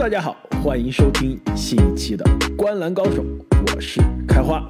[0.00, 0.34] 大家好，
[0.64, 2.24] 欢迎收听新一期的
[2.56, 3.22] 《观篮高手》，
[3.74, 4.66] 我是开花。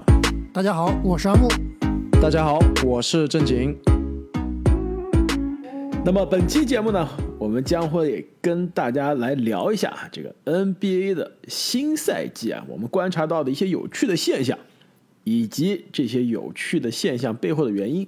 [0.52, 1.46] 大家好，我是阿木。
[2.20, 3.72] 大家好，我是正经。
[6.04, 7.08] 那么本期节目呢，
[7.38, 14.58] 我们将会跟大家来聊一下这个 NBA 的新赛季啊，我们观察到的一些有趣的现象，
[15.22, 18.04] 以及这些有趣的现象背后的原因。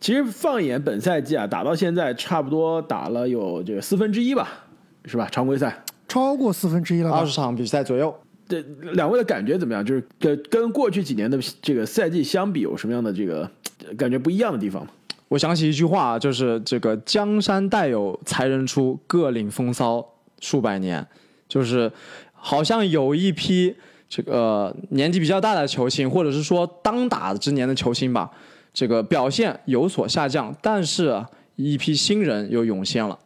[0.00, 4.66] 其实放眼本赛季啊，打到现在差不多打了有这个四分之一吧，
[5.06, 5.26] 是吧？
[5.32, 8.14] 常规赛超过四分之一了吧，二十场比赛左右。
[8.46, 8.60] 这
[8.92, 9.82] 两位的感觉怎么样？
[9.82, 13.50] 就是跟跟过去几年的这个赛季相比，有什么样的这个
[13.96, 14.90] 感觉不一样的地方吗？
[15.28, 20.06] 我想起一句话，就是这个江山代有才人出，各领风骚
[20.40, 21.06] 数百年。
[21.48, 21.90] 就是
[22.34, 23.74] 好像有一批
[24.06, 28.30] 这个年纪比较大的球星，或者是说当打之年的球星吧，
[28.74, 33.18] 这个表现有所下降，但是啊一批新人又涌现了。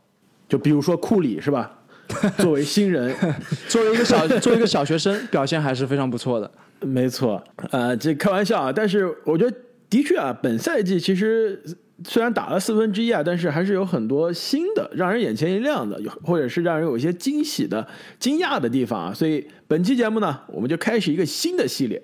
[0.49, 1.76] 就比如说库里是吧？
[2.39, 3.15] 作为新人，
[3.69, 6.51] 作为一个小作为一个小学生，表现还是非常不错的。
[6.81, 9.57] 没错，呃，这开玩笑啊，但是我觉得
[9.89, 11.61] 的确啊，本赛季其实
[12.05, 17.87] 虽然打了四分之一啊，但是还是有很多新的让人眼前一亮的，或者是让人有一些惊喜的、
[18.19, 19.15] 惊讶的地方啊。
[19.15, 22.03] 所以本期节目呢，我们就开始一个新的系列，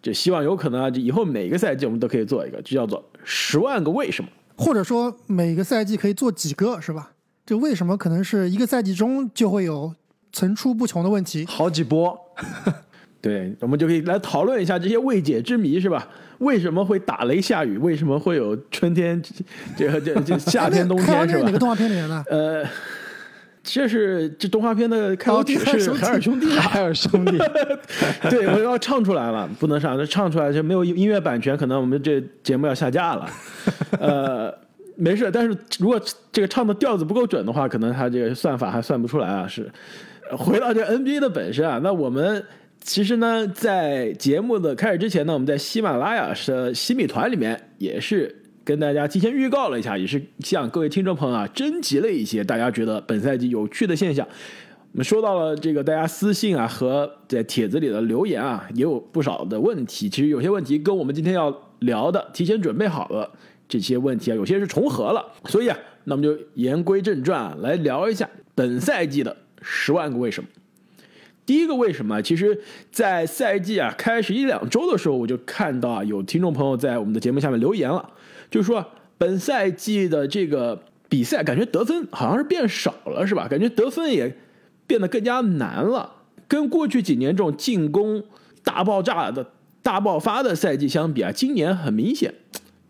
[0.00, 7.10] 就希望有可能啊，就以后每个赛季我们都可以做一个，就叫做“十万个为什么或者说每个赛季可以做几个，是吧？
[7.46, 9.94] 这为什么可能是一个赛季中就会有
[10.32, 11.44] 层出不穷的问题？
[11.46, 12.18] 好几波，”。
[13.20, 16.06] 对，我们就可以来讨论一下这些未解之谜，是吧？
[16.40, 17.78] 为什么会打雷下雨？
[17.78, 19.22] 为什么会有春天、
[19.74, 21.50] 这个这这夏天、冬天，是吧哪？
[21.50, 22.22] 个动画片里面的？
[22.28, 22.68] 呃，
[23.62, 27.38] 这是这动画片的开头曲是海尔兄弟啊， 海尔兄弟，
[28.28, 33.30] 对，我要唱出来了，不能上，这唱出来就没有音乐版权，可能我们这节目要下架了。
[33.98, 34.54] 呃，
[34.96, 36.00] 没事，但是如果
[36.30, 39.46] 这个唱的调子不够准的话，可能他这个算法还算不出来啊。
[39.46, 39.70] 是，
[40.36, 42.44] 回到这 NBA 的本身啊，那我们
[42.80, 54.26] 其实呢，在节目的开始之前呢，我们在喜马拉雅是喜米团里面也是跟大家提前预告了一下，也是向各位听众朋友啊征集了一些大家觉得本赛季有趣的现象。
[54.92, 60.08] 我们收到了这个大家私信啊和在帖子里的留言啊，也有不少的问题。
[60.08, 63.28] 其实有些问题跟我们今天要聊的提前准备好了
[63.78, 65.24] 这些问题啊，有些是重合了。
[65.46, 70.48] 所以啊，那我们就言归正传啊，来聊一下本赛季的十万个为什么。
[71.46, 72.22] 第一个为什么？
[72.22, 72.58] 其实，
[72.90, 78.08] 在赛季啊开始一两周的时候，我就看到啊有听众朋友在我们的节目下面留言了，
[78.50, 78.82] 就是说
[79.18, 83.46] 本赛季的这个比赛感觉得分好像是变少了，是吧？
[83.46, 84.34] 感觉得分也
[84.86, 86.10] 变得更加难了，
[86.48, 88.24] 跟过去几年这种进攻
[88.62, 89.46] 大爆炸的
[89.82, 92.32] 大爆发的赛季相比啊，今年很明显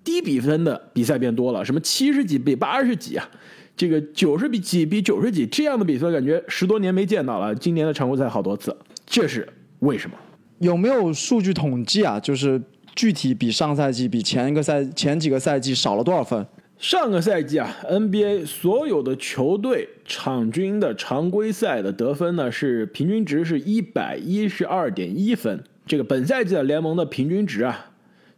[0.05, 3.29] 低比分的比赛变多了，什么七十几比八十几啊，
[3.77, 7.55] 这个九十比几比九十几这样的比赛，感觉十多年没见到了。
[7.55, 8.77] 今年的常规赛好多次，
[9.07, 9.49] 这是
[9.81, 10.17] 为什么？
[10.59, 12.21] 有没有数据统计啊？
[12.21, 12.61] 就是
[12.95, 16.47] 具体比上赛季、比前一个赛前几个赛季少了多少分？
[16.77, 25.63] 上个赛季啊，NBA 所有的球队场均的常规赛的得分呢是平均值是一百一十二点一分。
[25.87, 27.93] 这个本赛季的联盟的平均值啊，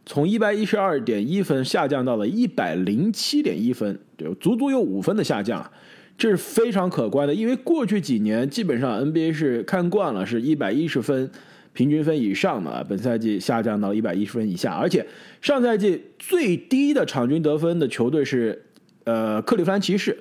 [0.07, 5.69] 从一百一十二点一分下降到了一百零七点一分，就足足有五分的下降啊，
[6.17, 7.35] 这是非常可观的。
[7.35, 11.29] 因为过去几年基本上 NBA 是看惯了是一百一十分
[11.73, 15.05] 平均分以上的，本赛季下降到一百一十分以下，而且
[15.41, 18.63] 上赛季最低的场均得分的球队是
[19.03, 20.17] 呃克利夫兰骑士，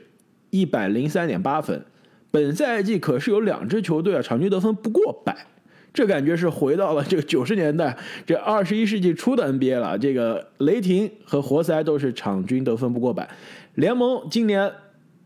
[0.51, 1.81] 一百零三点八分。
[2.33, 5.47] 本赛季可是有两支球队啊，场均得分不过百，
[5.97, 7.97] 这感觉是回到了这个九十年代，
[8.27, 9.97] 这二十一世纪初的 NBA 了。
[9.97, 13.27] 这个雷霆和活塞都是场均得分不过百，
[13.77, 14.71] 联盟今年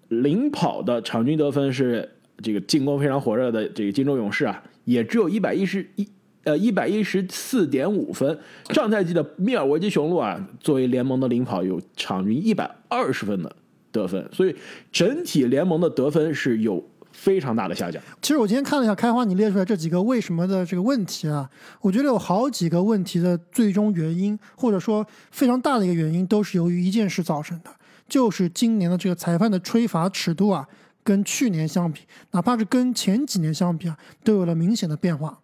[0.06, 2.09] 领跑的场均得分是
[2.41, 6.09] 这个进攻非常火热的这个金州勇士啊，也只有一百一十一
[6.44, 8.38] 呃一百一十四点五分。
[8.69, 13.56] 上赛季的密尔沃基雄鹿啊，作为联盟的领跑，有场均一百二十分的
[13.91, 14.54] 得分，所以
[14.92, 16.89] 整体联盟的得分是有
[17.21, 18.03] 非常大的下降。
[18.22, 21.49] 其实我今天看了一下开花你列出来这几个为什么的这个问题啊，
[21.83, 27.71] 我觉得有好几个问题的最终原因，或者说非常大的一个原因，都是由于一件事造成的，
[28.09, 30.67] 就是今年的这个裁判的吹罚尺度啊，
[31.05, 32.01] 跟去年相比，
[32.31, 35.41] 哪怕是跟前几年相比啊，都有了明显的变化。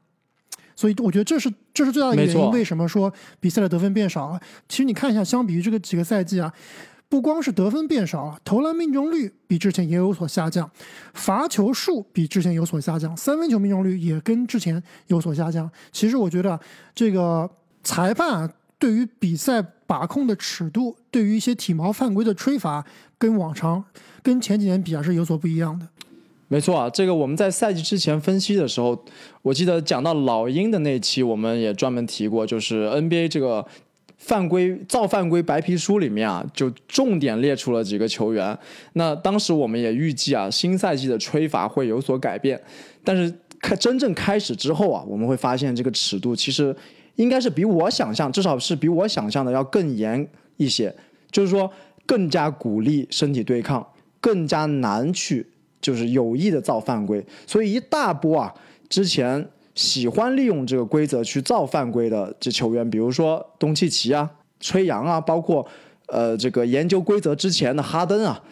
[0.74, 2.50] 所以我觉得这是这是最大的一个原因。
[2.50, 4.40] 为什么说比赛的得分变少了？
[4.68, 6.52] 其实你看一下，相比于这个几个赛季啊，
[7.08, 10.68] 不光是得分变少了，投篮命中率比之前也有所下降，
[11.14, 15.70] 罚球数比之前有所下降，三分球命中率也跟之前有所下降。
[15.92, 16.58] 其实我觉得
[16.94, 17.48] 这个
[17.84, 22.84] 裁判，对于比赛把控的尺度，对于一些体毛犯规的吹罚，
[23.16, 23.84] 跟往常
[24.22, 25.86] 跟前几年比啊是有所不一样的。
[26.48, 29.04] 没错啊，这个我们在赛季之前分析的时候，
[29.42, 33.66] 我记得讲到老鹰的那期，我们也专门提过，就是 NBA 这个
[34.26, 38.58] 犯规造犯规白皮书里面啊，就重点列出了几个球员。
[38.94, 42.60] 那当时我们也预计啊，新赛季的吹罚会有所改变，
[43.04, 46.74] 但是开真正开始之后啊，我们会发现这个尺度其实
[47.14, 50.92] 应该是比我想象，至少是比我想象的要更严一些，
[51.30, 51.70] 就是说
[52.04, 53.86] 更加鼓励身体对抗，
[54.20, 55.46] 更加难去。
[55.78, 58.52] 就是有意的造犯规，所以一大波啊，
[58.88, 59.46] 之前
[59.76, 64.28] 喜欢利用这个规则去造犯规的这球员，比如说东契奇啊、
[64.58, 65.64] 崔杨啊，包括
[66.08, 68.42] 呃这个研究规则之前的哈登啊，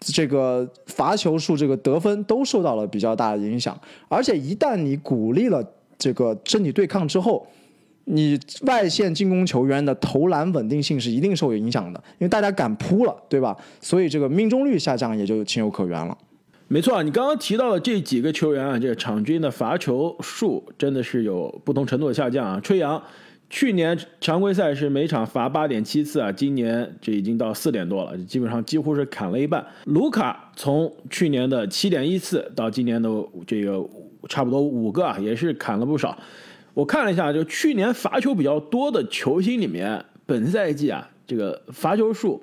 [0.00, 3.78] 这个罚球数、这个得分都受到了比较大的影响。
[4.08, 5.62] 而且一旦你鼓励了
[5.98, 7.46] 这个身体对抗之后，
[8.04, 13.54] 你外线进攻球员的投篮稳定性是一定受影响的，因为大家敢扑了，对吧？
[13.82, 16.16] 所以这个命中率下降也就情有可原了。
[16.72, 22.60] 没错啊，你刚刚提到的这几个球员啊，这个场均的罚球数真的是有不同程度的下降啊。
[22.60, 23.02] 吹杨
[23.48, 29.66] 去年常规赛是每场罚八点七次啊，今年这已经到四点多了，基本上几乎是砍了一半。
[29.86, 33.10] 卢卡从去年的七点一次到今年的
[33.44, 33.84] 这个
[34.28, 36.16] 差不多五个啊，也是砍了不少。
[36.72, 42.40] 我看了一下，就去年罚球比较多的球星里面，本赛季啊这个罚球数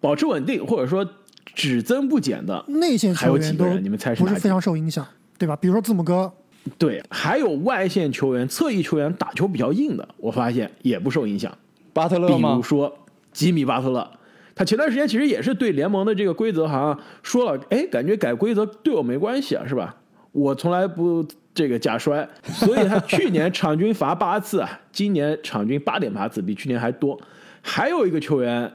[0.00, 1.08] 保持稳定，或者说。
[1.54, 5.06] 只增不减的内线球员都你们猜是不是非常受影响，
[5.38, 5.56] 对吧？
[5.56, 6.32] 比如说字母哥，
[6.78, 11.52] 对，还有外线球员、侧翼球员打球比较硬的，我发现也不受影响。
[11.92, 12.50] 巴特勒吗？
[12.50, 12.96] 比如说
[13.32, 14.10] 吉米巴特勒，
[14.54, 19.96] 他前段时间其实也是对联盟的这个规则好像说了，哎，感觉改规则对我没关系啊，是吧？
[20.32, 27.20] 我从来不这个假摔，所以他去年场均罚八次啊，今年场均八点八次，比去年还多。
[27.60, 28.72] 还有一个球员。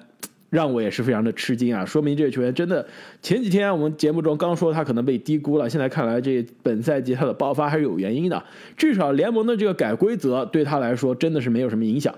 [0.56, 1.84] 让我也是非常的吃惊啊！
[1.86, 2.88] 说明这个球员真的，
[3.22, 8.42] 前几天我们节目中刚说他可能被低估了，现在看来这本赛季他的爆发还是有原因的。
[8.78, 12.16] 至少联盟的这个改规则对他来说真的是没有什么影响。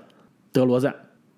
[0.51, 0.93] 德罗赞，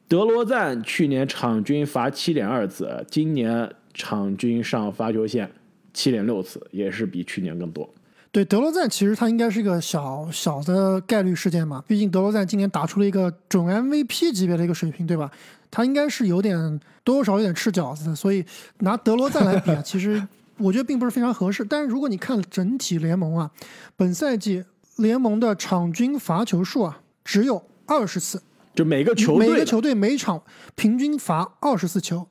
[0.09, 5.49] 德罗赞去年场均罚七点二次，今年场均上罚球线
[5.93, 7.89] 七点六次，也是比去年更多。
[8.31, 15.31] 对德罗赞，其实他应该是一个小小的概率事件嘛，毕竟德罗赞今年打出了一个准 MVP 级别的一个水平，对吧？
[15.71, 16.57] 他应该是有点
[17.03, 18.45] 多多少有点吃饺子的，所以
[18.79, 20.25] 拿德罗赞来比啊， 其实
[20.57, 21.63] 我觉得并不是非常合适。
[21.63, 23.51] 但是如果你看整体联盟啊，
[23.95, 24.63] 本赛季
[24.97, 28.41] 联盟的场均罚球数啊只有二十次，
[28.75, 30.41] 就每个球队每个球队每场
[30.75, 32.27] 平均罚二十次球。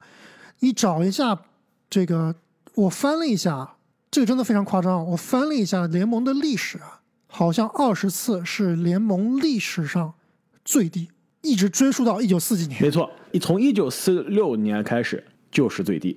[0.61, 1.41] 你找一下
[1.89, 2.35] 这个，
[2.75, 3.77] 我翻了一下，
[4.11, 5.07] 这个真的非常夸张。
[5.09, 10.15] 我翻了一下联盟的历史啊，好像二十次是联盟历史上
[10.65, 11.11] 最低。
[11.49, 13.11] 一直追溯到一九四几年，没错，
[13.41, 16.15] 从一九四六年开始就是最低。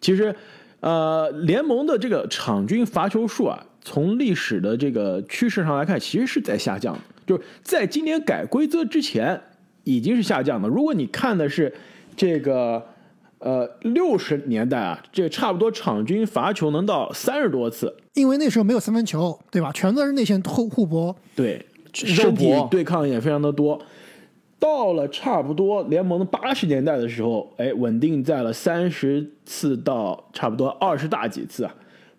[0.00, 0.34] 其实，
[0.80, 7.00] 呃，联盟的这个场均罚球数啊，从历史的这个趋势上来看，其实是在下降的。
[7.26, 9.38] 就是在今年改规则之前，
[9.84, 10.66] 已经是下降的。
[10.66, 11.70] 如果你看的是
[12.16, 12.82] 这个
[13.38, 19.70] 呃六十年代啊，这差不多场均罚球能到三十多次，因为那时候没有三分球，对吧？
[19.72, 23.78] 全都是内线互互搏，对，身体对抗也非常的多。
[24.60, 31.74] 到了差不多联盟的八十年代的时候，哎，稳定在了三十次到差不多二十大几次啊。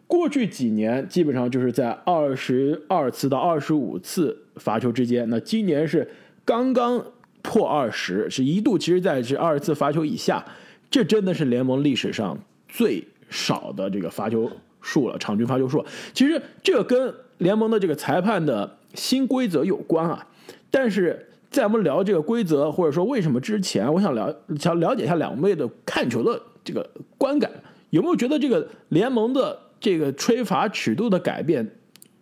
[0.08, 5.30] 过去几年基本上就是在二十二次到二十五次罚球之间。
[5.30, 6.10] 那今年是
[6.44, 7.06] 刚刚
[7.44, 10.44] 破二十，是一度其实在这二十次罚球以下。
[10.90, 12.38] 这真的是联盟历史上
[12.68, 14.52] 最少的这个罚球
[14.82, 15.86] 数了，场均罚球数。
[16.12, 20.28] 其实这跟联盟的这个裁判的新规则有关啊，
[20.72, 21.28] 但是。
[21.52, 27.52] 在我们聊这个规则，或者说为什么之前，我想了想了解一下两位的看球的这个观感，
[27.90, 31.70] 有没有觉得这个联盟的这个吹罚尺度的改变，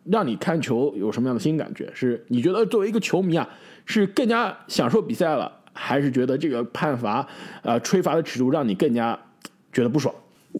[0.03, 1.91] 让你看球有什么样的新感觉？
[1.93, 3.47] 是你觉得作为一个球迷啊，
[3.85, 7.25] 是更加享受比赛了，还是觉得这个判罚
[7.61, 9.17] 啊吹罚的尺度让你更加
[9.71, 10.13] 觉得不爽？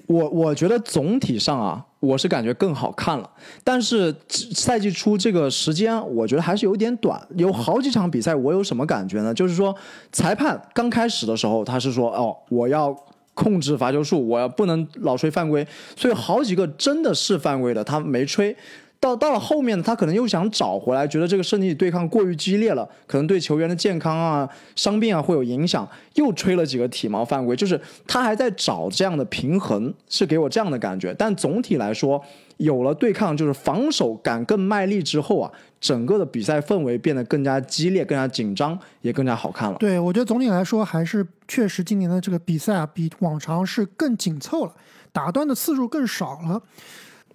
[0.05, 1.85] 我我觉得总体上啊。
[1.99, 3.29] 我是感觉更好看了，
[3.63, 7.21] 但是赛季初这个时间，我觉得还是有点短。
[7.35, 9.33] 有好几场比赛，我有什么感觉呢？
[9.33, 9.75] 就是说，
[10.11, 12.95] 裁判刚开始的时候，他是说：“哦，我要
[13.33, 18.55] 控制罚球数，我要不能老吹犯规。”所以好几个真的是犯规的，他没吹。
[18.99, 31.15] 到到了后面，他可能又想找回来，觉得这个身体对抗过于激烈了，可能对球员的健康啊、伤病啊会有影响，又吹了几个体毛犯规，就是他还在找这样的平衡，是给我这样的感觉。
[31.17, 32.21] 但总体来说，
[32.57, 39.77] 有了对抗，就是防守感更卖力之后啊，整个的比赛氛围变得更加激烈、更加紧张，也更加好看了。
[39.77, 44.73] 对，我觉得总体来说，还是确实今年的这个比赛啊，比往常是更紧凑了，
[45.13, 46.61] 打断的次数更少了。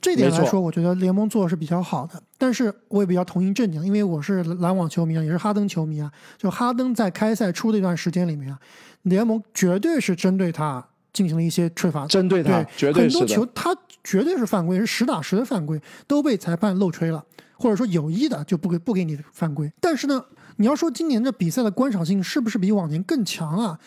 [0.04, 2.22] 这点来说，我觉得联盟做的是比较好的。
[2.36, 6.12] 但是我也比较同意正经，因为我是篮网球迷啊，也是哈登球迷啊。
[6.36, 8.58] 就哈登在开赛初的一段时间里面啊，
[9.04, 19.72] 联盟绝对是针对他进行了一些吹罚，针对他对，很多绝对是的球他绝对是犯规，是实打实的犯规，都被裁判漏吹了，或者说有意的就不给不给你犯规。
[19.80, 20.22] 但是呢，
[20.56, 23.78] 你要说今年这比赛的观赏性是不是比往年更强啊？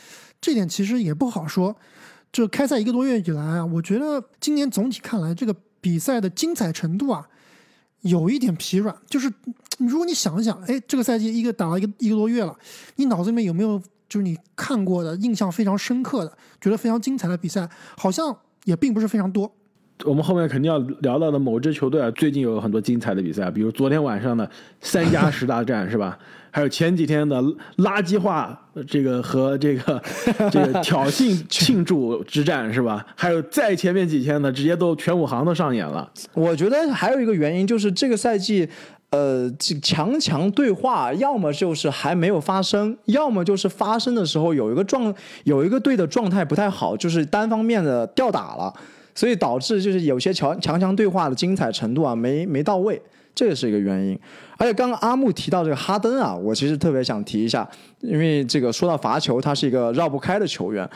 [0.41, 1.75] 这点其实也不好说。
[2.33, 5.55] 就开赛一个多月以来啊，我觉得今年总体看来，这个
[5.87, 7.25] 比赛的精彩程度啊，
[8.01, 8.93] 有一点疲软。
[9.09, 9.31] 就是
[9.77, 12.53] 如果你想一想，哎，这个赛季一个打了一个一个多月了，
[12.97, 17.69] 你脑子里面有没有就是你看过的、印象非常深刻的、觉得非常精彩的比赛？
[17.95, 19.49] 好像也并不是非常多。
[20.05, 24.49] 我们后面肯定要聊到的某支球队啊，最近有很多精彩的比赛，比如昨天晚上的
[24.79, 26.17] 三加十大战是吧？
[26.49, 27.39] 还有前几天的
[27.77, 30.01] 垃圾话这个和这个
[30.51, 33.05] 这个挑衅庆祝之战是吧？
[33.15, 36.09] 还有再前面几天呢，直接都全武行都上演了。
[36.33, 38.67] 我觉得还有一个原因就是这个赛季，
[39.11, 39.51] 呃，
[39.83, 45.13] 强强对话，要么就是还没有发生，要么就是发生的时候有一个状
[45.43, 48.73] 有一个队的状态不太好，就是单方面的吊打了，
[49.17, 53.01] 所以导致就是有些强强强对话的精彩程度啊没没到位，
[53.33, 54.17] 这也是一个原因。
[54.59, 57.67] 而且刚刚阿木提到这个哈登啊，我其实特别想提一下，
[58.01, 60.87] 因为这个说到罚球，他是一个绕不开的球员。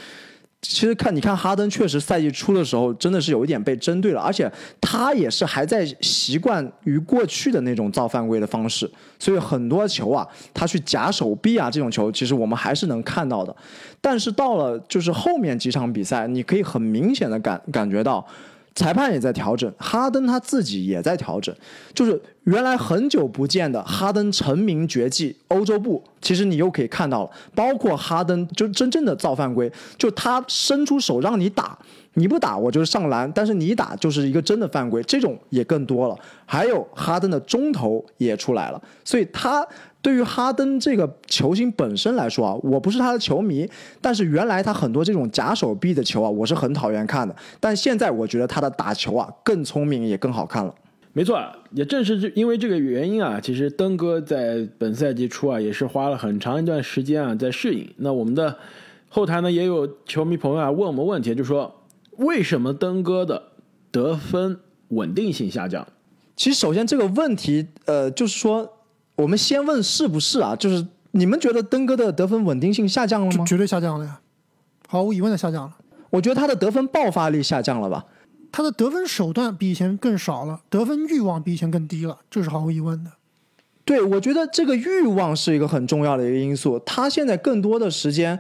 [0.62, 4.50] 其实看，你看哈登确实赛季初的时候真的是有一点被针对了，而且
[4.80, 13.56] 他也是还在习惯于过去的那种造犯规的方式，所以很多球啊，他去夹手臂啊这种球，其实我们还是能看到的。
[14.00, 18.26] 但是到了就是后面几场比赛，你可以很明显的感感觉到。
[18.74, 21.54] 裁判也在调整，哈登他自己也在调整，
[21.94, 31.78] 就是原来很久不见的哈登成名绝技欧洲步，其实你又可以看到了，包括哈登就真正的造犯规，就他伸出手让你打，
[32.16, 36.16] 你不打我就是上篮，但是你打就是一个真的犯规，这种也更多了。
[36.46, 39.66] 还有哈登的中投也出来了，所以他
[40.02, 43.70] 对于哈登这个球星本身来说啊，我不是他的球迷，
[44.02, 47.34] 但是原来他很多这种假手臂的球啊，我是很讨厌看的。
[47.60, 50.74] 但现在我觉得他的打球啊更聪明，也更好看了。
[51.14, 51.38] 没错，
[51.72, 57.86] 也正是因为这个原因啊，其实登哥在本赛季初啊，也是花了很长一段时间啊在适应。
[57.98, 58.56] 那我们的
[59.10, 61.70] 后台呢，也有球迷朋友啊问我们问题，就说
[62.18, 63.44] 为什么登哥的
[63.92, 65.88] 得分稳定性下降？
[66.36, 68.78] 其实首先这个问题，呃，就是说
[69.16, 70.56] 我们先问是不是啊？
[70.56, 73.46] 就是你们觉得登哥的得分稳定性下降了吗？
[73.46, 74.20] 绝对下降了呀，
[74.88, 75.78] 毫无疑问的下降了。
[76.10, 78.06] 我觉得他的得分爆发力下降了吧？
[78.52, 83.12] 他的得分手段比以前更少了，得分欲望比以前更低了，这是毫无疑问的。
[83.86, 86.78] 对，我觉得这个欲望是一个很重要的一个因素。
[86.80, 88.40] 他现在更多的时间，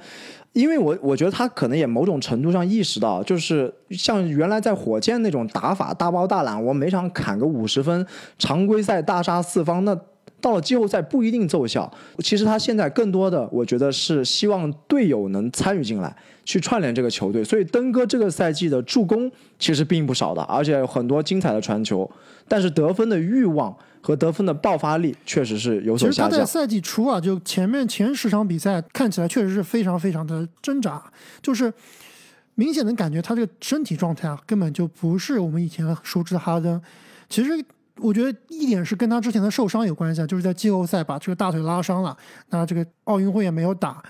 [0.54, 8.06] 因为我我觉得他可能也某种程度上意识到，就是像原来在火箭那种打法，大包大揽，我每场砍个五十分，
[8.38, 9.98] 常规赛大杀四方，那
[10.42, 11.90] 到了季后赛不一定奏效。
[12.20, 17.44] 其实他现在更多的，我觉得是希望队友能参与进来，去串联这个球队。
[17.44, 22.10] 所以登哥这个赛季的助攻其实并不少的，而且有很多精彩的传球，
[22.48, 23.76] 但是得分的欲望。
[24.04, 26.28] 和得分的爆发力确实是有其实他。
[26.28, 31.00] 在赛季初啊，就前面前十场比赛看起来确实是非常非常的挣扎，
[31.40, 31.72] 就是
[32.56, 36.82] 明显能感觉他这个身体状态啊，根本就不是我们以前熟知的哈登。
[37.30, 37.52] 其实
[37.98, 42.18] 我觉得一点是跟他之前的受伤有关系，就是在季后赛把这个大腿拉伤了，
[42.50, 44.02] 那这个奥运会也没有打。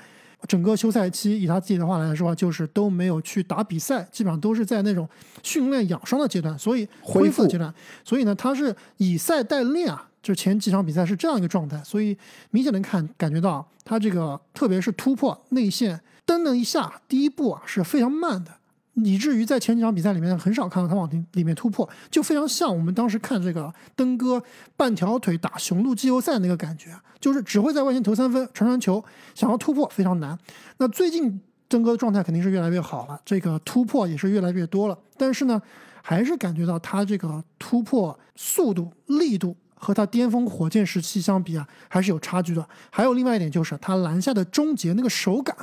[0.48, 5.08] 整个休赛期，以他自己的话来说，就是都没有去打比赛，基本上都是在那种
[5.44, 7.74] 训练养伤的阶段，所以恢复的阶段。
[8.04, 12.18] 所以呢，他是以赛代练啊，就前几场比赛是这样一个状态，所以
[12.50, 18.52] 明显能看感觉到他这个，特别是突破内线蹬了一下，第一步啊是非常慢的。
[18.96, 24.44] 以至于在前几场比赛里面很少看到他往里面突破，就非常像我们当时看这个登哥
[24.76, 30.38] 半条腿打雄鹿季后赛那个感觉，就是只会在外线投三分、传传球，想要突破非常难。
[30.78, 35.62] 那最近登哥的状态肯定是越来越好了，这个突破也是越来越多了，但是呢，
[36.02, 42.68] 还是感觉到他这个突破速度、力度和他巅峰火箭时期相比啊，还是有差距的。
[42.90, 45.56] 还有另外一点就是他篮下的终结那个手感，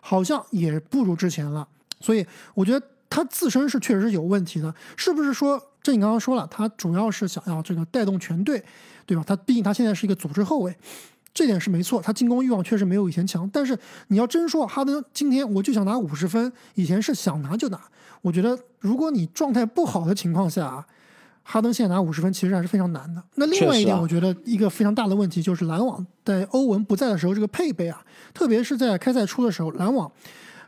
[0.00, 1.68] 好像也不如之前了。
[2.02, 5.62] 所以我觉得他自身是确实是有问题的，是不是说？
[5.82, 8.62] 这你刚刚说了，他主要是想要这个带动全队，
[9.04, 9.24] 对吧？
[9.26, 10.72] 他毕竟他现在是一个组织后卫，
[11.34, 12.00] 这点是没错。
[12.00, 17.80] 他进攻欲望确实没有以前强，但是你要真说哈登今天我就想拿五十分，以前是想拿就拿。
[18.20, 20.86] 我觉得如果你状态不好的情况下啊，
[21.42, 23.20] 哈登现在拿五十分其实还是非常难的。
[23.34, 28.00] 那另外一点，我觉得一个非常大的问题就是篮网在欧文不在的时候，这个配备啊，
[28.32, 30.08] 特别是在开赛初的时候，篮网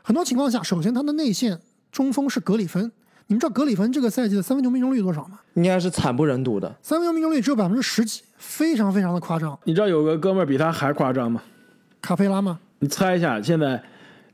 [0.05, 1.59] 很多情况下，首先他的内线
[1.91, 2.83] 中锋是格里芬，
[3.25, 5.39] 你们知道格里芬这个赛季的三分球命中率多少吗？
[5.55, 6.71] 应该是惨不忍睹的。
[6.79, 9.57] 三分球命中率只有百分之十几，非常非常的夸张。
[9.63, 11.41] 你知道有个哥们儿比他还夸张吗？
[11.99, 12.59] 卡佩拉吗？
[12.77, 13.83] 你猜一下，现在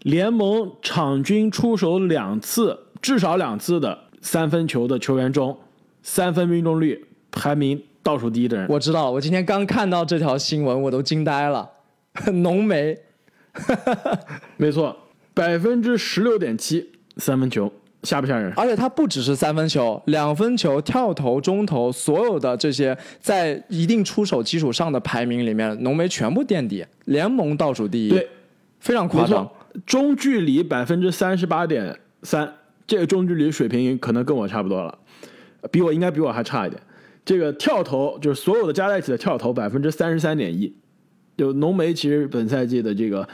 [0.01, 5.58] 联盟场均出手两次，至少两次的三分球的球员中，
[6.04, 11.70] 三分命中率排名倒数第一的人，我知道，我今天刚看到这条新闻，我都惊呆了。
[12.34, 13.00] 浓眉，
[14.58, 14.94] 没错，
[15.34, 17.72] 百分之十六点七三分球，
[18.04, 18.52] 吓不吓人？
[18.56, 28.28] 而且他不只是三分球、两分球、跳投、中投，所有的这些在一定出手基础上的排名里面，浓眉全部垫底，联盟倒数第一，对，
[28.80, 29.50] 非常夸张。，
[29.86, 32.54] 中距离百分之三十八点三，
[32.86, 34.98] 这个中距离水平可能跟我差不多了，
[35.72, 36.82] 比我应该比我还差一点。
[37.24, 40.74] 这个跳投就是所有的加在一起的跳投百分之三十三点一，
[41.38, 43.26] 就浓眉其实本赛季的这个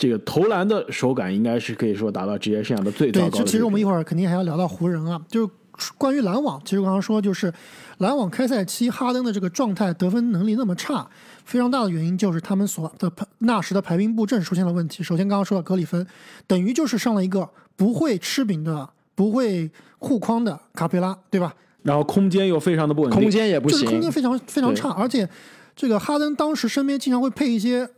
[0.00, 3.44] 这个投篮的手感应该是可以说达到职业生涯的最糟对，糕的水平。
[3.44, 7.52] 这其实我们一会儿肯定还要聊到湖人啊，就是关于篮网，其实我刚刚说就是
[7.98, 11.06] 篮网开赛期哈登的这个状态得分能力那么差，
[11.44, 15.02] 非常大的原因就是他们所的那时的排兵布阵出现了问题。
[15.02, 16.06] 首先刚刚说到格里芬，
[16.46, 21.54] 等于就是上了一个不会吃饼的、不会护框的卡佩拉，对吧？
[21.82, 25.28] 然后空间又非常的不稳定，空间也不行，就是空间非常非常差，而且
[25.76, 27.88] 这个哈登当时身边经常会配一些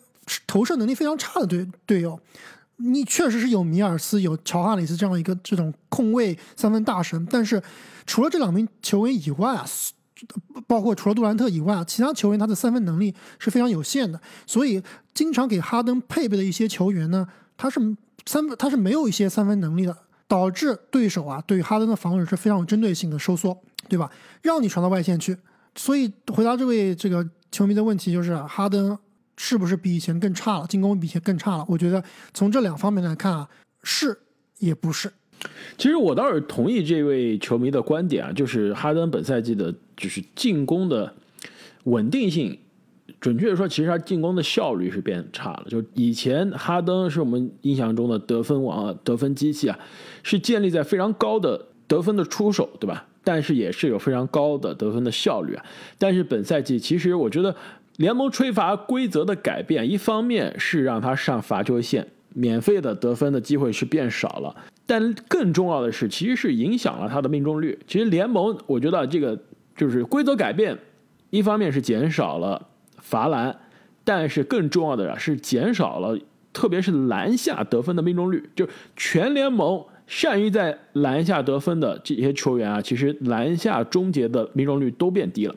[0.47, 2.19] 投射能力非常差的队队友。
[2.77, 7.63] 你确实是有米尔斯、有乔哈里斯这样一个这种控卫三分大神，但是
[8.07, 9.65] 除了这两名球员以外啊，
[10.67, 14.83] 包括除了杜兰特以外啊，其他球员他的三分能力是非常有限的，所以
[15.15, 17.79] 经常给哈登配备的一些球员呢，他是
[18.27, 19.97] 三分他是没有一些三分能力的，
[20.27, 23.57] 导致对手啊对哈登的防守是非常有针对性的收缩，
[23.89, 24.11] 对吧？
[24.41, 25.37] 让你传到外线去。
[25.77, 28.99] 所以回答这位这个球迷的问题就是，哈登
[29.37, 30.67] 是不是比以前更差了？
[30.67, 31.65] 进攻比以前更差了？
[31.69, 32.03] 我觉得
[32.35, 33.49] 从这两方面来看啊，
[33.83, 34.19] 是
[34.59, 35.11] 也不是。
[35.77, 41.13] 其实我倒是同意这位球迷的观点啊，就是哈登本赛季的就是进攻的
[41.85, 42.57] 稳定性，
[43.21, 45.67] 准确的说，其实他进攻的效率是变差了。
[45.69, 49.77] 就以前哈登是我们印象中的得分王啊，得分机器啊，
[50.23, 53.07] 是建立在非常高的得分的出手，对吧？
[53.25, 55.65] 但是也是有非常高的得分的效率啊。
[55.99, 57.55] 但是本赛季，其实我觉得
[57.97, 64.55] 联盟吹罚规则的改变，一方面是让他上罚球线，免费的得分的机会是变少了。
[64.87, 67.79] 但更重要的是，其实是影响了他的命中率。
[67.87, 69.39] 其实联盟，我觉得这个
[69.77, 70.77] 就是规则改变，
[71.31, 73.57] 一方面是减少了罚篮，
[74.05, 76.19] 但是更重要的是减少了，
[76.53, 78.51] 特别是篮下得分的命中率。
[78.57, 85.55] 就全联盟善于在篮下得分的这些球员啊，其实篮下终结的命中率都变低了。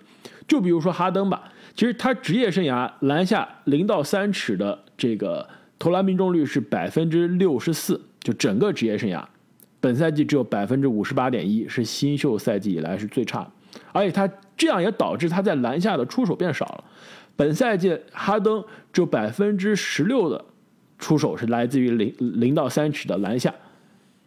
[0.47, 9.21] 就比如说哈登吧，其实他职业生涯篮下零到三尺的这个投篮命中率是百分之六十四，就整个职业生涯，
[9.81, 13.45] 本赛季只有百分之五十八点一，是新秀赛季以来是最差。
[13.91, 16.83] 而且他这样也导致他在篮下的出手变少了。
[17.35, 20.45] 本赛季哈登只有百分之十六的
[20.97, 23.53] 出手是来自于零零到三尺的篮下，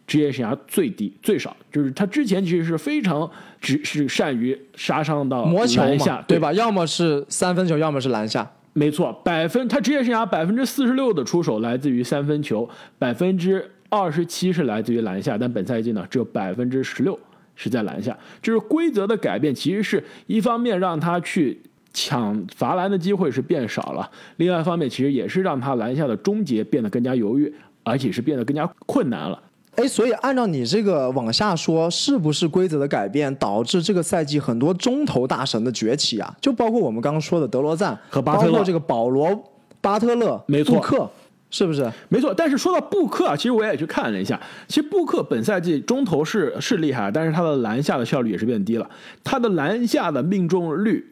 [0.09, 3.29] 职业生涯最低最少，就是他之前其实是非常
[3.61, 6.39] 只是善于杀伤到魔球篮下嘛，，对？
[6.39, 6.51] 吧？
[6.51, 8.51] 要么是三分球，要么是篮下。
[8.73, 12.67] 没错，百分他职业生涯百分之四十六的出手来自于三分球，
[12.97, 17.17] 百分之二十七是来自于篮下，但本赛季呢只有百分之十六
[17.55, 18.17] 是在篮下。
[18.41, 21.61] 就是规则的改变，其实是一方面让他去
[21.93, 29.39] 抢罚篮的机会是变少了，另外一方面其实也是让他篮下的终结变得更加犹豫，而且是变得更加困难了。
[29.75, 36.35] 哎，所以按照你这个往下说，是不是规则的改变导致这个赛季很多中投大神的崛起啊？
[36.41, 39.41] 就包括我们刚刚说的德罗赞和巴特勒包括这个保罗、
[39.79, 41.09] 巴特勒、没错布克，
[41.49, 41.89] 是不是？
[42.09, 48.89] 没错，但是说到布克啊，其实我也去看了一下，其实布克本赛季中投是是厉害，但是他的篮下的效率也是变低了，
[49.23, 51.07] 他的篮下的命中率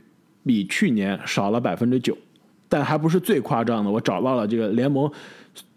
[0.46, 2.18] 比去年少了百分之九，
[2.68, 5.10] 但还不是最夸张的，我找到了这个联盟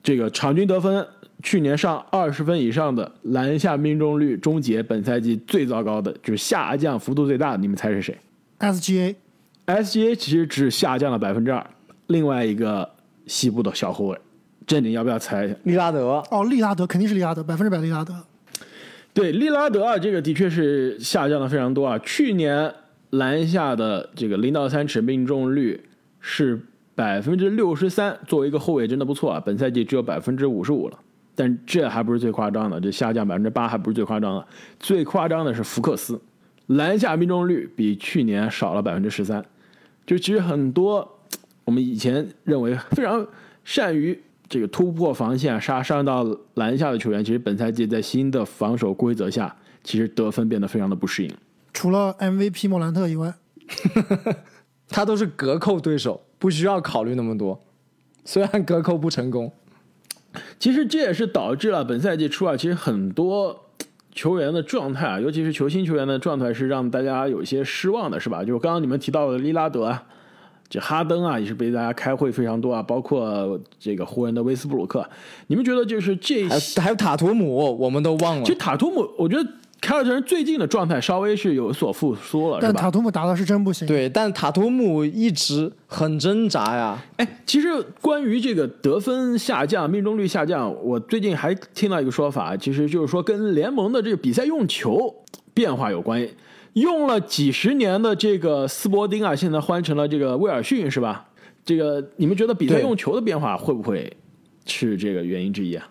[0.03, 1.07] 这个场均得分。
[1.43, 8.17] 去年上二十分以上的篮下命中率终结，本赛季最糟糕的就是下降幅度最大的，你们猜是谁
[8.59, 11.65] SGA？SGA 其实只下降了百分之二，
[12.09, 12.89] 另外一个
[13.27, 14.19] 西部的小后卫，
[14.67, 15.55] 这你要不要猜一下？
[15.65, 18.15] 利拉德，哦，利拉德肯定是利拉德，百分之百利拉德。
[19.13, 21.99] 对，利拉德啊，这个的确是下降了非常多啊。
[22.01, 22.73] 去年
[23.11, 25.83] 篮下的这个零到三尺命中率
[26.21, 26.61] 是
[26.95, 29.41] 百分之六十三，作为一个后卫真的不错啊。
[29.45, 30.99] 本赛季只有百分之五十五了，
[31.41, 34.47] 但这还不是最夸张的，这下降百分之八还不是最夸张的，
[34.79, 36.21] 最夸张的是福克斯，
[36.67, 39.43] 篮下命中率比去年少了百分之十三。
[40.05, 41.19] 就其实很多
[41.65, 43.27] 我们以前认为非常
[43.65, 46.27] 善于这个突破防线、杀伤到
[46.57, 51.35] 篮下的球员，其实本赛季在新的防守规则下，其实得分变得非常的不适应。
[51.73, 53.33] 除了 MVP 莫兰特以外，
[54.91, 57.59] 他都是隔扣对手，不需要考虑那么多。
[58.27, 59.51] 虽然隔扣不成功，
[60.59, 63.67] 其实这也是导致了本赛季初啊，其实很多
[64.13, 68.45] 球员的状态啊，尤其是球星球员的状态是让大家有一些失望的，是吧？
[68.45, 70.05] 就刚刚你们提到的利拉德啊，
[70.69, 75.09] 这哈登啊，也是被大家开会非常多啊，包括这个湖人的威斯布鲁克，
[75.47, 78.53] 你们觉得就是这还有还有塔图姆，我们都忘了其。
[78.53, 79.49] 实塔图姆，我觉得
[79.81, 83.89] 凯尔特人最近的状态稍微是有所复苏了，但塔图姆打的是真不行。
[83.89, 87.03] 对，但塔图姆一直很挣扎呀。
[87.17, 87.69] 哎，其实
[88.01, 95.13] 关于这个得分下降、命中率下降，我最近还听到一个说法，其实就是说跟联盟的这个比赛用球
[95.55, 96.35] 变化有关系。
[96.75, 101.27] 用了几十年的这个斯伯丁啊，现在换成了这个威尔逊，是吧？
[101.65, 104.13] 这个你们觉得比赛用球的变化会不会
[104.67, 105.89] 是这个原因之一啊？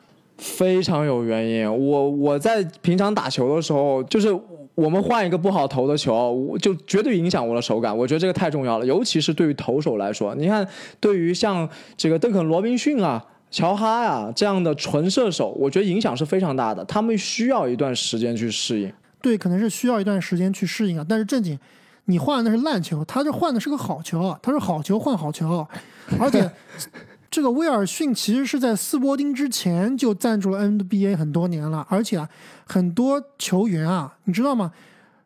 [0.60, 1.66] 非常有原因。
[1.66, 4.28] 我我在平常打球的时候，就是
[4.76, 7.98] 我们换一个不好投的球，我就绝对影响我的手感。
[7.98, 10.36] 我觉得这个太重要了，尤其是对于投手来说。
[10.36, 10.68] 你看，
[11.00, 16.84] 对于像这个邓肯·罗宾逊啊、乔哈呀、这样的纯射手，我觉得影响是非常大的。
[16.84, 18.92] 他们需要一段时间去适应。
[19.22, 21.06] 对，可能是需要一段时间去适应啊。
[21.08, 21.58] 但是正经，
[22.06, 25.66] 你换的是烂球，他这换的是个好球，他是好球换好球，
[26.20, 26.50] 而且
[27.32, 32.28] 这个威尔逊其实是在斯伯丁之前就赞助了 NBA 很多年了，而且啊，
[32.66, 34.72] 很多球员啊，你知道吗？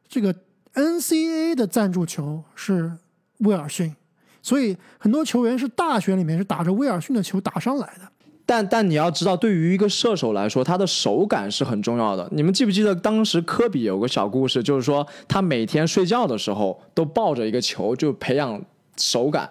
[0.10, 0.36] 这个
[0.74, 2.92] NCAA 的赞助球是
[3.40, 3.96] 威尔逊，
[4.42, 8.10] 所以很多球员是大学里面是打着威尔逊的球打上来的。
[8.46, 12.28] 但但你要知道，对于一个射手来说，他的手感是很重要的。
[12.34, 18.62] 你们记不记得当时科比有个小故事，就是说他每天睡觉的时候都抱着一个球，就培养
[18.98, 19.50] 手感。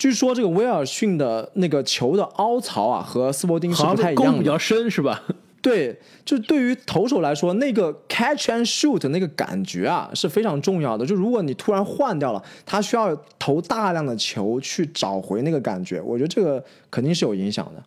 [0.00, 5.22] 据说这个威尔逊的那个球的凹槽啊，和斯伯丁是好不太一样比较深，是吧？
[5.60, 11.04] 对，就对于投手来说，那个 catch and shoot 那个感觉啊是非常重要的。
[11.04, 17.84] 就如果你突然换掉了，他需要投大量的球去找回那个感觉，我觉得这个肯定是有影响的。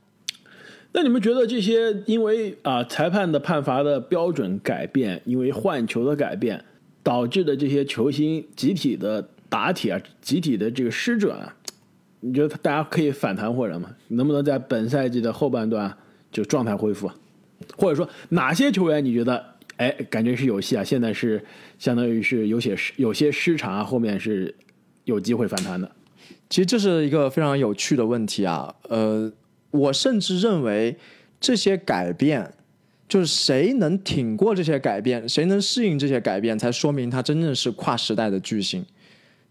[0.92, 6.64] 那你们觉得这些因为啊、裁判的判罚的标准改变，因为换球的改变
[7.02, 11.56] 导致的这些球星集体的打铁啊，集体的这个失准啊，
[12.26, 13.90] 你觉得大家可以反弹或者吗？
[14.08, 15.94] 能不能在本赛季的后半段
[16.32, 17.12] 就状态恢复？
[17.78, 19.44] 或者说哪些球员你觉得
[19.76, 20.84] 哎感觉是有戏啊？
[20.84, 21.44] 现在是
[21.78, 24.56] 相当于是有些失有些失常啊，后面是
[25.04, 25.92] 有机会反弹的。
[26.50, 29.30] 其实这是一个非常有趣的问题啊，呃，
[29.72, 30.96] 我甚至认为
[31.42, 32.54] 这些改变，
[33.10, 38.86] 就是谁能挺过这些改变，谁能适应这些改变，才说明他真正是跨时代的巨星。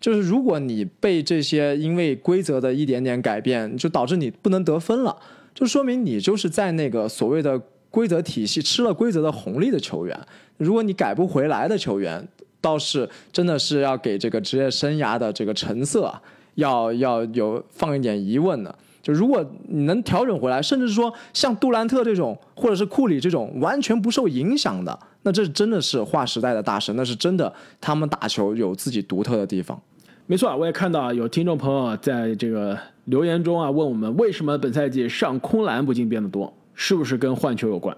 [0.03, 5.17] 就是如果你被这些因为规则的一点点改变，就导致你不能得分了，
[5.55, 7.57] 就说明你就是在那个所谓的
[7.89, 10.19] 规则体系吃了规则的红利的球员。
[10.57, 12.27] 如果你改不回来的球员，
[12.61, 16.21] 倒是真的是要给这个职业生涯的这个成色啊，
[16.57, 18.77] 要要有放一点疑问的。
[19.03, 29.81] 就如果你能调整回来，甚至说像杜兰特这种，或者是库里这种完全不受影响的，那这真的是划时代的大神，那是真的，他们打球有自己独特的地方。
[30.27, 37.95] 没错，我也看到有听众朋友在这个留言中啊问我们，为什么本赛季上空篮不进变得多，是不是跟换球有关？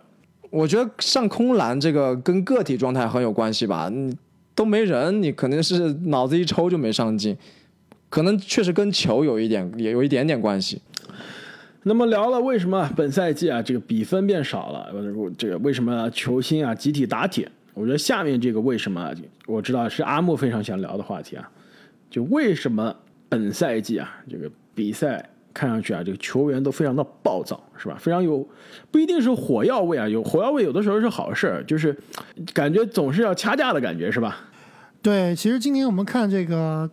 [0.50, 4.16] 我觉得上空篮这个跟个体状态很有关系吧，你
[4.54, 7.36] 都没人，你肯定是脑子一抽就没上进，
[8.08, 10.80] 可能确实跟球有一点也有一点点关系。
[11.82, 14.88] 那么聊了为什么本赛季啊这个比分变少了，
[15.36, 17.48] 这个为什么球星啊集体打铁？
[17.74, 19.12] 我觉得下面这个为什么啊，
[19.46, 21.50] 我知道是阿木非常想聊的话题啊，
[22.14, 22.94] 就为什么
[23.28, 27.96] 本赛季啊这个比赛看上去啊这个球员都非常的暴躁，是吧？
[27.98, 28.48] 非常有
[28.92, 31.96] 不一定是火药味啊，有火药味有的时候是好事儿，就是
[32.52, 34.36] 感觉总是要掐架的感觉，是吧？
[35.02, 36.88] 对，其实今年我们看这个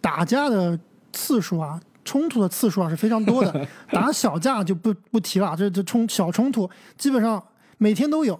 [0.00, 0.78] 打架的
[1.12, 3.66] 次数啊，冲突的次数啊是非常多的。
[3.90, 7.42] 打小架就不不提了，这这冲小冲突基本上
[7.78, 8.38] 每天都有。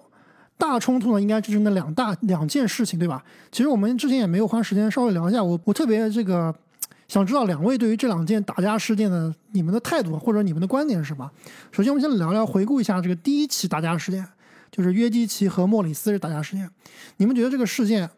[0.62, 3.20] 大冲突呢，应该就是那两大两件事情，对吧？
[3.50, 6.54] 其实我们之前也没有花时间稍微聊一下，我我特别这个
[7.08, 11.28] 想知道两位对于这两件打架事件的你们的态度或者你们的观点是什么？
[11.72, 14.24] 首先，我们先聊聊回顾一下这个第一起打架事件，
[14.70, 16.70] 就是约基奇和莫里斯打架事件。
[17.16, 18.08] 你们觉得这个事件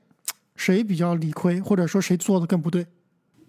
[0.55, 2.87] 谁比较理亏，或者说谁做的更不对？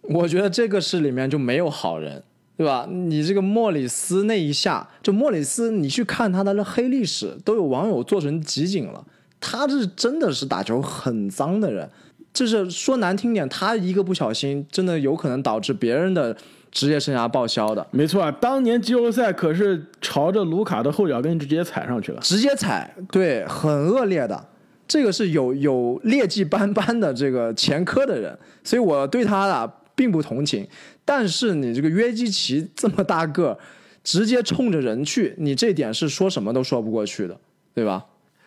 [0.04, 2.24] 我觉得这个事里面就没有好人，
[2.58, 2.88] 对吧？
[2.90, 9.06] 你这个莫里斯那一下，就莫里斯，你去看他的那黑历史，都有网友做成集锦了。
[9.42, 11.88] 他是真的是打球很脏的人，
[12.34, 16.36] 就是说难听点，他一个不小心，真的有可能导致别人的
[16.72, 17.86] 职业生涯报销的。
[17.92, 22.20] 没错啊，当年季后赛可是朝着卢卡的后脚跟直接踩上去了。
[22.22, 24.48] 直接踩，对，很恶劣的。
[24.88, 30.66] 这个是有有劣迹斑斑的这个前科的人，所以我对他啊并不同情。
[31.06, 33.58] 但是你这个约基奇这么大个，
[34.04, 37.40] 直接冲着人去，你这点是说什么都说不过去的，
[37.74, 38.04] 对吧？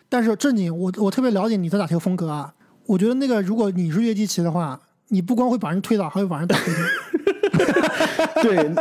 [0.08, 2.52] 但是正经，我我特别了解你的打球风格啊。
[2.86, 6.72] 我觉得那个，如果你是约基奇的话，你不光会把人推倒，还会把人打飞。
[8.42, 8.74] 对，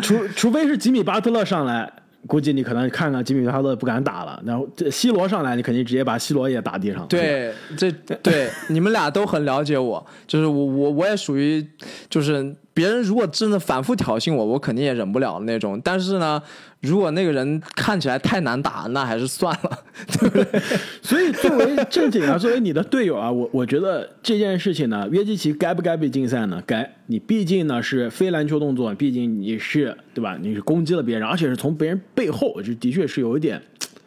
[0.00, 1.92] 除除非是吉米巴特勒上来，
[2.26, 4.40] 估计你可能看看吉米巴特勒不敢打了。
[4.46, 7.04] 然后这 C 罗上来，你肯定直接把 C 罗也打地上。
[7.08, 7.90] 对，这
[8.22, 11.66] 对你们俩都很了解我，就是我我我也属于
[12.08, 15.80] 就是别人如果真的反复挑衅我，我肯定也忍不了那种。
[15.82, 16.40] 但是呢。
[16.80, 20.60] 如果那个人看起来太难打，那还是算了， 对不对？
[21.02, 26.62] 所以作为正经啊，作为你的队友啊，我我觉得这件事情呢，约基奇该不该被禁赛呢？
[26.64, 30.38] 该，你毕竟呢是非篮球动作，毕竟你是对吧？
[30.40, 33.60] 你是攻击了别人，而且是从别人背后，就的确是有一点，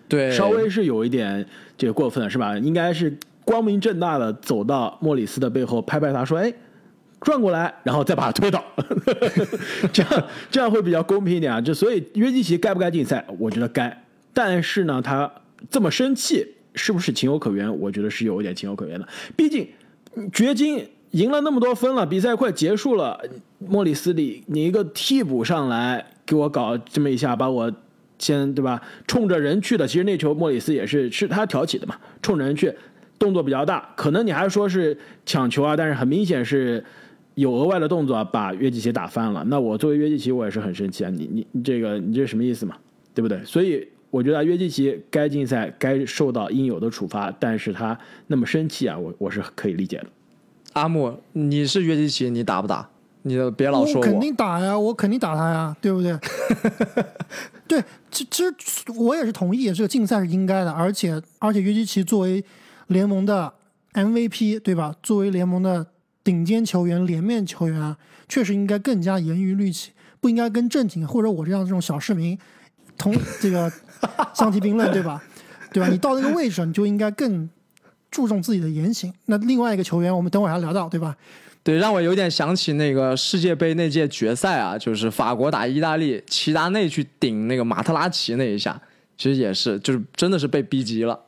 [0.08, 1.46] 对，稍微是有一点
[1.78, 2.58] 这个过分，是吧？
[2.58, 6.54] 应该是光明正大的走到莫里斯的背后，拍拍他说：“哎。”
[7.22, 8.64] 转过来，然后再把他推倒，
[9.94, 11.62] 这样这样会比较公平一点啊。
[11.62, 13.24] 就所以约基奇该不该禁赛？
[13.38, 14.06] 我觉得该。
[14.34, 15.32] 但是呢，他
[15.70, 17.80] 这么生气，是不是情有可原？
[17.80, 19.08] 我觉得是有一点情有可原的。
[19.36, 19.68] 毕竟
[20.34, 23.22] 掘金赢了那么多分了，比赛快结束了，
[23.60, 27.72] 莫里斯里你一个替补上来给我搞这么一下，把我
[28.18, 28.82] 先对吧？
[29.06, 29.88] 冲着人去的。
[29.88, 32.74] 其实那球莫里斯也是是他挑起的嘛，冲着人去，
[33.20, 33.94] 动作比较大。
[33.96, 36.84] 可能你还说是抢球啊，但是很明显是。
[37.36, 41.10] 有额外的动作把约基奇打翻了，那我作为约基奇我也是很生气啊！
[41.10, 42.76] 你你你这个你这是什么意思嘛？
[43.14, 43.42] 对不对？
[43.46, 50.08] 所以我觉得约基奇该禁赛，该受到应有的处罚，但是他那么生气啊，我我是可以理解的。
[50.74, 52.90] 阿木，你是约基奇，你打不打？
[53.22, 54.06] 你别老说我。
[54.06, 56.18] 肯定打呀，我肯定打他呀，对不对？
[57.66, 58.54] 对，其其实
[58.98, 62.44] 我也是同意，这个竞赛是应该的，而且而且约基奇作为
[62.88, 63.54] 联盟的
[63.94, 64.94] MVP，对吧？
[65.02, 65.88] 作为联盟的。
[66.24, 67.98] 顶尖球员、脸面球员啊，
[68.30, 72.38] 确实应该更加严于律己，不应该跟正经或者我这样这种小市民
[72.98, 73.72] 同这个
[74.36, 75.24] 相提并论，对吧？
[75.74, 75.90] 对吧？
[75.90, 77.50] 你到那个位置，你就应该更
[78.10, 79.14] 注重自己的言行。
[79.26, 81.16] 那另外一个球员，我们等会儿还聊到，对吧？
[81.64, 88.82] 对，让我有点想起那个世界杯那届决赛啊，就是法国打意大利，齐达内去顶那个马特拉齐那一下，
[89.16, 91.20] 其实也是，就是真的是被逼急了。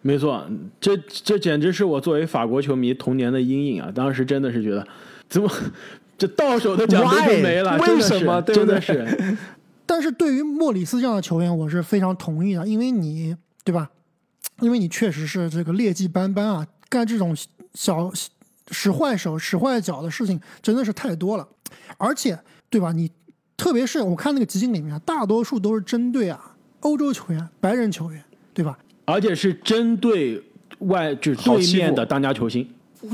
[0.00, 0.46] 没错，
[0.80, 3.90] 这这简直是我作为法国球迷童年的阴影啊！
[3.94, 4.86] 当时真的是觉得，
[5.28, 5.50] 怎么
[6.16, 7.76] 这到手的奖杯就没了？
[7.78, 8.40] 为什么？
[8.42, 9.36] 真的是。
[9.84, 13.90] 但是对于莫里斯这样的球员，我是非常同意的，因为你对吧？
[14.60, 17.36] 因为你确实是这个劣迹斑斑啊，干这种
[17.74, 18.10] 小
[18.70, 21.46] 使坏手、使坏脚的事情真的是太多了，
[21.98, 22.38] 而且
[22.70, 22.92] 对吧？
[22.92, 23.10] 你
[23.56, 28.22] 特别是我看那个集锦里面，大多数都是针对啊欧洲球员、白人球员，
[28.54, 28.78] 对吧？
[29.04, 30.42] 而且是针对
[30.78, 32.68] 外，就是对面的当家球星，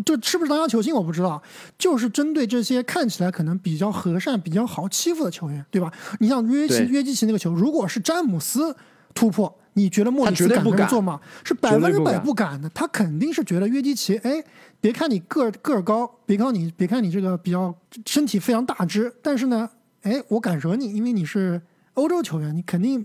[0.05, 1.42] 就是不是当家球星我不知道，
[1.79, 5.92] 就是针对这些看起来可能比较和善、比较好欺负的球员，对吧？
[6.20, 8.74] 你像约基约基奇那个球，如果是詹姆斯
[9.14, 11.20] 突破，你觉得莫里斯敢这么做吗？
[11.44, 14.44] 是百分之百不敢的，他肯定是觉得约基奇，哎，
[14.81, 17.74] 别看你个个儿高，别看你别看你这个比较
[18.07, 19.68] 身体非常大只，但是呢，
[20.03, 21.61] 哎，我敢惹你，因为你是
[21.94, 23.05] 欧洲球员，你肯定。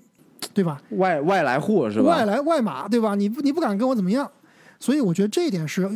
[0.54, 0.82] 对吧？
[0.92, 2.10] 外外来户是吧？
[2.10, 3.16] 外来外马，对吧？
[3.16, 4.30] 你不你不敢跟我怎么样，
[4.80, 5.90] 所以我觉得这一点是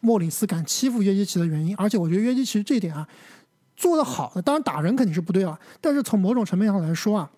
[0.00, 1.74] 莫里斯敢欺负约基奇的原因。
[1.76, 3.06] 而且我觉得约基奇这一点啊，
[3.76, 7.30] 做得好的，当然打人肯定是不对啊，但是从某种层面上来说啊，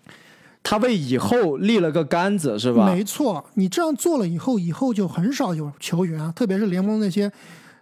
[0.63, 2.85] 他为以后立了个杆子，是吧？
[2.85, 7.31] 没错，你这样做了以后，以后就很少有球员啊，特别是联盟那些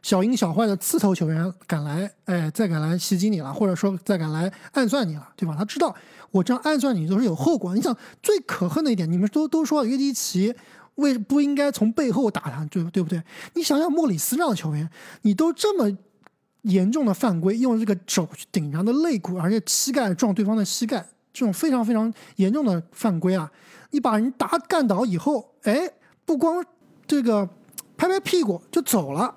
[0.03, 5.55] 小阴小坏的刺头球员敢来，哎，再敢来袭击你了，或者说再敢来暗算你了，对吧？
[5.57, 5.95] 他知道。
[6.29, 7.75] 我这样暗算你都是有后果。
[7.75, 10.51] 你想最可恨的一点，你们都都说约基奇
[10.95, 13.21] 为不应该从背后打他，对对不对？
[13.53, 14.89] 你想想莫里斯这样的球员，
[15.21, 15.95] 你都这么
[16.63, 23.51] 严重的犯规，用这个肘去顶人的肋骨，而且膝盖撞对方的膝盖，这种非常非常严重的犯规啊！
[23.91, 25.87] 你把人打干倒以后，哎，
[26.25, 26.65] 不光
[27.05, 27.47] 这个
[27.95, 29.35] 拍拍屁股就走了。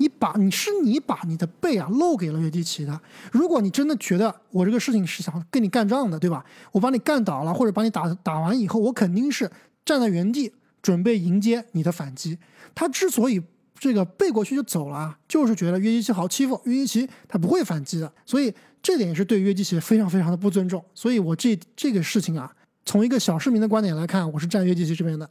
[0.00, 3.00] 你把你是你把你的背啊露给了约基奇的。
[3.30, 6.42] 如果你真的觉得我这个事情是想跟你干仗的，对吧？
[6.72, 9.50] 我把你干倒了，或者把你打打完以后，我肯定是
[9.84, 12.38] 站在原地准备迎接你的反击。
[12.74, 13.42] 他之所以
[13.78, 18.10] 这个背过去就走了，就是觉得约基奇好欺负，约基奇他不会反击的。
[18.24, 18.50] 所以
[18.82, 20.82] 这点也是对约基奇非常非常的不尊重。
[20.94, 22.50] 所以我这这个事情啊，
[22.86, 25.28] 从一个小市民的观点来看，我是站约基奇这边的。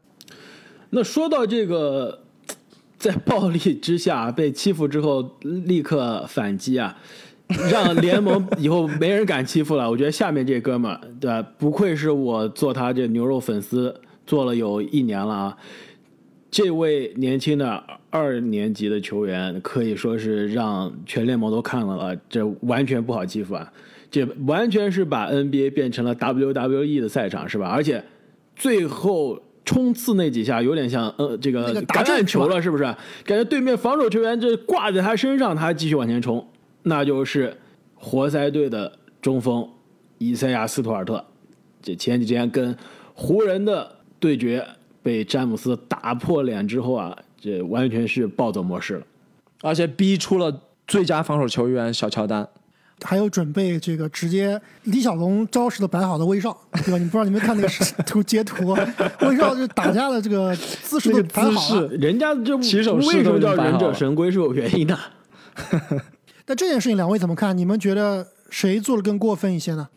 [0.92, 2.29] 那说到这个。
[3.00, 6.96] 在暴力之下被欺负之后，立刻反击啊，
[7.72, 9.90] 让联盟以后没人敢欺负了。
[9.90, 11.42] 我觉得下面这哥们儿，对吧？
[11.58, 15.58] 不愧是我做他这牛肉粉丝，做了有一年了啊。
[16.52, 23.72] 这位年轻的二年级的球员可以说是让全联盟都看了了，这完全不好欺负啊！
[24.12, 27.68] 这完全是把 NBA 变成了 WWE 的赛场，是吧？
[27.68, 28.04] 而且
[28.56, 32.84] 最后冲刺那几下有点像呃这个打橄榄球了，是是不是？
[33.24, 36.44] 感觉对面防守球员这挂在他身上，他还继续往前冲，
[36.82, 37.56] 那就是
[37.94, 39.70] 活塞队的中锋
[40.18, 41.24] 伊塞亚斯图尔特。
[41.84, 42.76] 这前几天跟
[43.14, 44.66] 湖人的对决
[45.04, 49.06] 被詹姆斯打破脸之后啊，这完全是暴走模式了。
[49.62, 52.50] 而且逼出了最佳防守球员小乔丹。
[53.04, 56.98] 还有准备这个直接李小龙招式的摆好的威少，对吧？
[56.98, 57.70] 你不知道你们看那个
[58.06, 58.76] 图截图，
[59.22, 61.90] 威少就打架的这个姿势都摆好姿了。
[61.90, 64.98] 势人家就起手式为什么叫忍者神龟是有原因的。
[66.48, 67.58] 那这件事情两位怎么看？
[67.58, 69.88] 你们觉得谁做的更过分一些呢？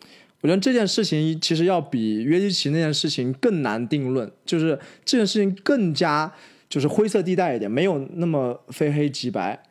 [0.43, 6.31] 我觉得这件事情其实要比约基奇那件事情更难定论，就是这件事情更加
[6.69, 9.63] 就是灰色地带一点，没有那么非黑即白。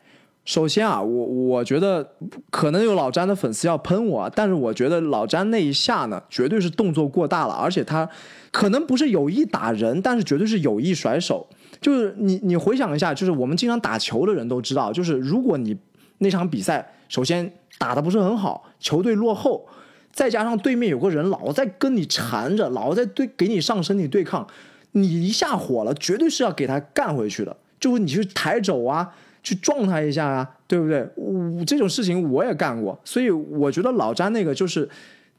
[0.44, 2.14] 首先啊，我我觉得
[2.50, 8.10] 可能有老詹的粉丝要喷我，但是我觉得老詹那一下呢，绝对是动作过大了，而且他
[8.52, 11.48] 可能不是有意打人，但是绝对是有意甩手。
[11.80, 15.78] 就是你你回想一下，就是我们经常打球的人都知道，就是如果你
[16.18, 19.68] 那场比赛首先打的不是很好，球队落后，
[20.12, 24.48] 再加上对面有个人老在跟你缠着，老在对给你上身体对抗，
[24.94, 31.08] 你一下火了，绝对是要给他干回去的，就是你去抬肘啊，去撞他一下啊，对不对？
[31.16, 34.88] 我这种事情我也干过，所以我觉得老詹那个就是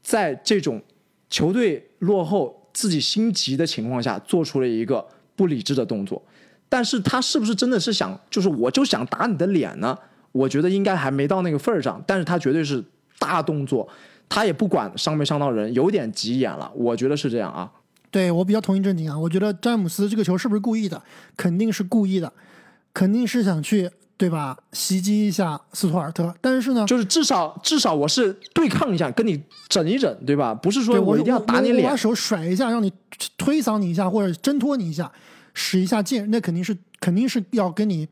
[0.01, 0.81] 在这种
[1.29, 6.21] 球队落后、自己心急的情况下，做出了一个不理智的动作。
[6.67, 9.97] 但是他是不是真的是想，就是我就想打你的脸呢？
[10.31, 12.83] 我觉得应该还没到那个份儿上，但是他绝对是
[13.19, 13.87] 大动作，
[14.27, 17.71] 他也不管伤没伤到人，有点急眼了，我觉得是这样啊。
[18.09, 20.99] 对我比较同意正经啊，我觉得詹姆斯这个球是不是故意的？
[21.37, 22.33] 肯定是故意的，
[22.93, 26.33] 肯定是想去对吧袭击一下斯图尔特。
[26.39, 30.53] 但是呢，就是至少至少我是对抗一下，跟你整一整，对吧？
[30.53, 31.95] 不是说我一定要打你脸我我把。
[31.97, 32.93] 手甩一下，让你
[33.37, 35.11] 推搡你一下，或者挣脱你一下，
[35.53, 38.07] 使一下劲，那肯定是肯定是要跟你，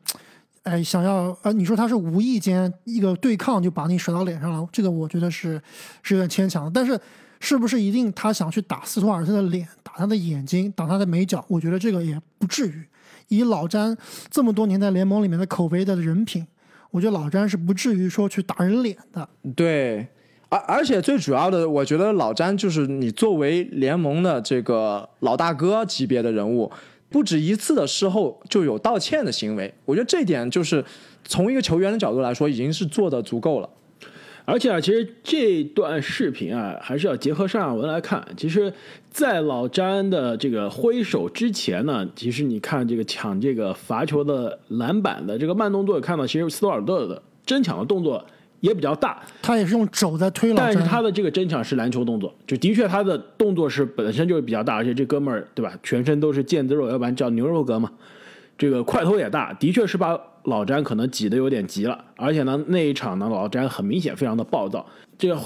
[0.64, 5.62] 哎，想要呃，你说他是无意间一个对抗就把你甩到脸上了，这个我觉得是
[6.02, 6.70] 是有点牵强的。
[6.74, 6.98] 但是
[7.40, 11.44] 是不是一定他想去打斯图尔特的脸，打他的眼睛，打他的眉角？
[11.48, 12.84] 我觉得这个也不至于。
[13.28, 13.96] 以老詹
[14.30, 16.46] 这么多年在联盟里面的口碑的人品，
[16.90, 19.28] 我觉得老詹是不至于说去打人脸的。
[19.56, 20.06] 对，
[20.48, 26.70] 而而且最主要的，我觉得老詹就是你作为联盟的这个老大哥级别的人物，
[27.08, 30.84] 不止一次的事后就有道歉的行为，我觉得这一点就是
[31.24, 33.68] 从一个球员的角度来说，已经是做的足够了。
[34.44, 38.26] 而且啊，其实这段视频啊，还是要结合上下文来看。
[38.36, 38.72] 其实，
[39.10, 48.24] 在老詹的这个挥手之前呢，其实你看这个抢这个罚球的篮板的这个慢动作，看到其实斯图尔特的争抢的动作
[48.60, 57.90] 也比较大，他也是用肘在推老詹，但是他的这个争抢是篮球动作，就的确他的动作是本身就是比较大，而且这哥们儿对吧，全身都是腱子肉，要不然叫牛肉哥嘛。
[58.58, 64.84] 这个块头也大，的确是把老詹可能挤得有点急了，而且呢，那一场呢，老詹很明显非常的暴躁。
[65.18, 65.36] 这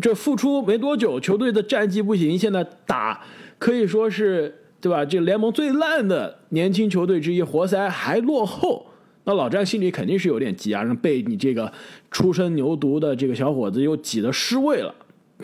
[0.00, 3.20] 这复出没多久，球队的战绩不行，现在打
[3.58, 5.04] 可以说是对吧？
[5.04, 8.86] 这联盟最烂的年轻球队之一，活塞还落后，
[9.24, 11.72] 那老詹心里肯定是有点急啊，让被你这个
[12.12, 14.94] 初生牛犊的这个小伙子又挤得失位了，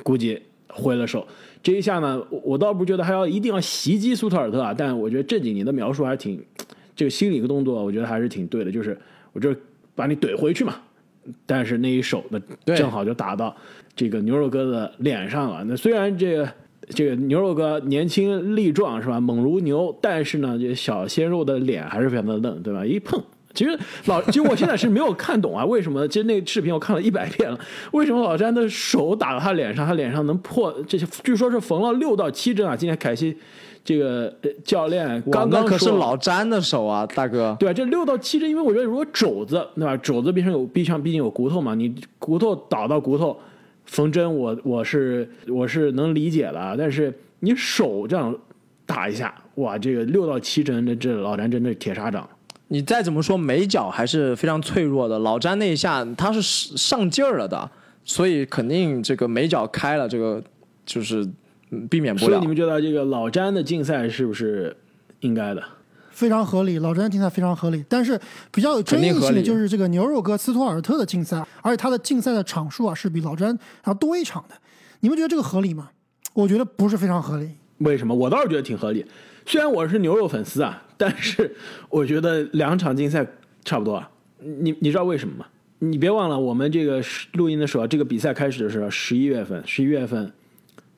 [0.04, 1.26] 估计挥了手。
[1.61, 6.40] 这一下呢，我我倒不觉得还要一定要袭击苏特尔特啊，但我觉得正经你的描述还是挺，
[6.96, 8.98] 这个心理一个动作，我觉得还是挺对的，就是
[9.33, 9.61] 我就是
[9.94, 10.74] 把你怼回去嘛。
[11.46, 13.57] 但是那一手呢，正好就打到
[13.96, 15.64] 这个牛肉哥的脸上了。
[15.64, 16.48] 那虽然这个
[16.90, 22.85] 这个牛肉哥年轻力壮是吧，猛如牛，但是呢，这小鲜肉的脸还是非常的嫩，对吧？
[22.85, 23.22] 一碰。
[23.54, 26.07] 其实老， 其实我现在是没有看懂啊，为什么？
[26.09, 27.59] 其实那个视频我看了一百遍了，
[27.92, 30.75] 为什么老詹的手打到他脸上，他脸上能破？
[30.87, 32.77] 这些据说是缝了六到七针啊。
[32.77, 33.35] 今天凯西
[33.85, 37.54] 这个呃教练刚刚可是老詹的手啊，大哥。
[37.60, 37.72] 对吧？
[37.72, 39.94] 这六到七针，因为我觉得如果肘子，对吧？
[39.98, 43.38] 肘子边上有壁上毕竟有骨头嘛，你骨头倒到骨头
[43.85, 46.74] 缝针我，我是我是能理解的啊。
[46.76, 48.35] 但是你手这样
[48.87, 52.26] 打一下，哇，这个六到七针，这这老詹真的是铁砂掌。
[52.68, 57.70] 你再怎么说眉角还是非常脆弱的，老詹那一下他是上劲儿了的，
[58.04, 60.42] 所以肯定这个眉角开了，这个
[60.87, 61.35] 就是嗯
[61.88, 62.46] 避免不了所以你。
[62.46, 64.77] 们觉得这个老詹的竞赛是不是
[65.20, 65.62] 应该的？
[66.10, 68.18] 非常合理，老詹竞赛非常合理，但是
[68.52, 74.54] 比较有争议性的就是这个牛肉哥斯图尔特的竞赛，而且他的竞赛的场数啊是比老詹要多一场的。
[75.00, 75.90] 你们觉得这个合理吗？
[76.33, 77.50] 我觉得不是非常合理。
[77.79, 78.14] 为什么？
[78.14, 79.04] 我倒是觉得挺合理。
[79.44, 81.54] 虽然我是牛肉粉丝啊，但是
[81.88, 83.27] 我觉得两场竞赛
[83.64, 84.08] 差不多啊。
[84.38, 85.46] 你你知道为什么吗？
[85.81, 87.02] 你别忘了，我们这个
[87.33, 90.33] 录音的时候，这个比赛开始的时候，十一月份，十一月份，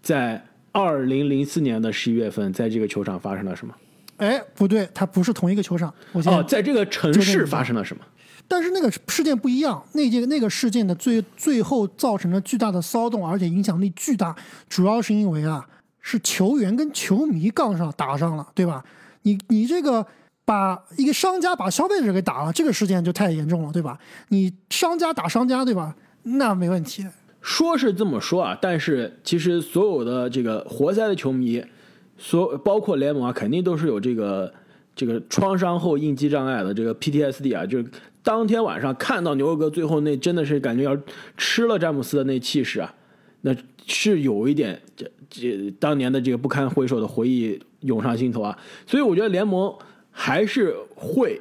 [0.02, 0.44] 在
[0.76, 3.74] 二零零四年的十一月份，在这个球场发生了什么？
[4.18, 5.92] 哎，不对，它不是同一个球场。
[6.12, 8.04] 哦，在这个城市发生了什么？
[8.46, 14.36] 但是那个事件不一样，那件那个事件的最最后造成了巨大的骚动，而且影响力巨大，
[14.68, 15.66] 主要是因为啊，
[16.02, 18.84] 是球员跟球迷杠上打上了，对吧？
[19.22, 20.06] 你你这个
[20.44, 23.98] 把一个商家把消费者给打了，这个事件就太严重了，对吧？
[24.28, 25.96] 你商家打商家，对吧？
[26.22, 27.04] 那没问题。
[27.46, 31.62] 说是这么说啊，但是其实所有的这个活塞的球迷，
[32.18, 34.52] 所包括联盟啊，肯定都是有这个
[34.96, 37.84] 这个创伤后应激障碍的这个 PTSD 啊，就是
[38.24, 40.98] 当天晚上看到牛肉哥最后那真的是感觉要
[41.36, 42.92] 吃了詹姆斯的那气势啊，
[43.42, 43.54] 那
[43.86, 49.72] 是有一点这这当年的这个不堪回首的回忆涌上心头啊，所以我觉得联盟
[50.10, 51.40] 还是会，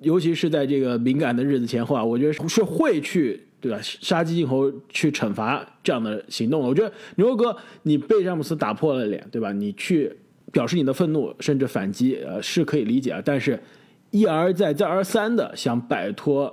[0.00, 3.40] 尤其是在这个敏感的日子前后啊，我觉得是会去。
[3.58, 3.78] 对吧？
[3.82, 9.50] 杀鸡儆猴去惩罚这样的行动，我觉得牛哥，你被詹姆斯打破了脸，对吧？
[9.50, 10.14] 你去
[10.52, 13.22] 表示你的愤怒，甚至反击，呃，是可以理解啊。
[13.24, 13.60] 但是，
[14.10, 16.52] 一而再、再而三的想摆脱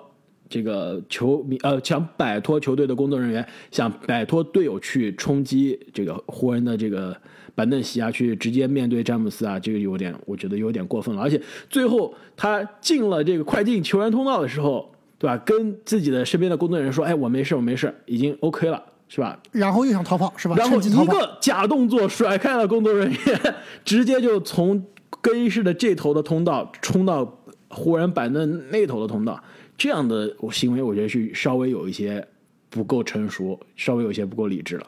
[0.50, 7.16] 这个球迷，呃，想摆脱球队的工作人员，想摆脱队友去冲击这个湖人的这个
[7.54, 11.22] 板凳席啊，去直接面对詹姆斯啊，这个有点，我觉得有点过分了。
[11.22, 11.40] 而且
[11.70, 14.90] 最后他进了这个快进球员通道的时候。
[15.24, 15.42] 对吧？
[15.46, 20.56] 跟自己的身边的工作人员说：“哎，我没事，我没事，已经 OK 了，是吧？”然后又想逃跑，是吧？
[20.58, 23.56] 然后一个假动作甩开了工作人员，
[23.86, 24.86] 直接就从
[25.22, 29.42] 更衣室的这头的通道冲到湖人板凳那头的通道。
[29.78, 32.28] 这样的行为，我觉得是稍微有一些
[32.70, 34.86] 不够成熟，稍微有一些不够理智了。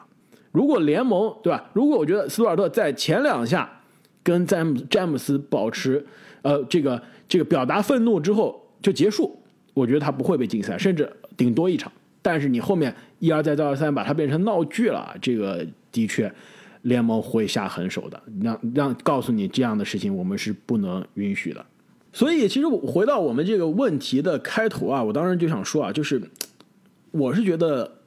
[0.52, 1.70] 如果联盟对吧？
[1.72, 3.80] 如果我觉得斯图尔特在前两下
[4.22, 6.04] 跟詹姆詹姆斯保持
[6.42, 9.40] 呃这个这个表达愤怒之后就结束。
[9.76, 11.06] 我觉得他不会被禁赛，甚至
[11.36, 11.92] 顶多一场。
[12.22, 16.32] 但是你后面一而再再而三把它变成闹剧了，这个的确
[16.80, 21.62] 联盟会下狠手的，让让告诉你这样的事情我们是不能允许的。
[22.10, 26.22] 所以其实回到我们这个问题的开头啊，我当时就想说啊，就是
[27.10, 27.98] 我是觉得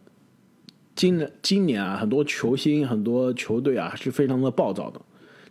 [0.95, 4.99] 今今年啊，很多球星、很多球队啊是非常的暴躁的。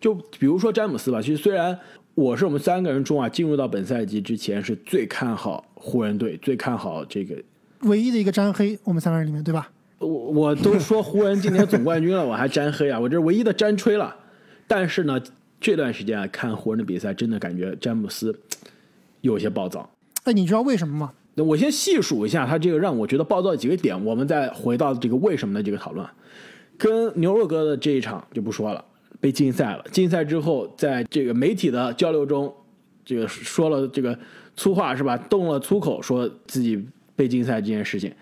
[0.01, 1.79] 就比如说詹姆斯吧，其实虽然。
[2.19, 7.41] 我是我们三个人中啊，进入到本赛季之前是最看好湖人队，最看好这个
[7.83, 8.77] 唯一的一个沾黑。
[8.83, 9.71] 我们三个人里面，对吧？
[10.01, 12.99] 我我都说湖人今年总冠军了，我还沾黑啊？
[12.99, 14.13] 我这唯一的沾吹了。
[14.67, 15.23] 但是呢，
[15.61, 18.37] 这段时间啊，看湖人的比赛，真的感觉詹姆斯
[19.21, 19.89] 有些暴躁。
[20.25, 21.13] 哎，你知道为什么吗？
[21.37, 26.05] 那我先细数一下他这个让我觉得暴躁的几个点，我们再回到这个为什么的这个讨论。
[26.77, 28.85] 跟牛肉哥的这一场就不说了。
[29.21, 29.85] 被禁赛了。
[29.91, 32.53] 禁赛之后，在这个媒体的交流中，
[33.05, 34.17] 这个说了这个
[34.57, 35.17] 粗话是吧？
[35.17, 36.83] 动了粗口，说自己
[37.17, 38.13] 被禁赛这件事情，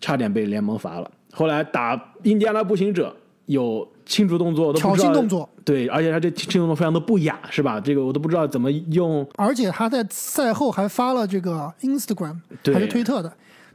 [0.00, 1.10] 差点被联盟罚了。
[1.32, 3.14] 后来打印第安纳步行者
[3.46, 7.80] 有庆祝动作，都挑衅动作，对，而且他这庆祝动作非常的不雅，是吧？
[7.80, 9.26] 这个我都不知道怎么用。
[9.36, 12.38] 而且他在赛后还发了这个 Instagram
[12.72, 13.32] 还是推特的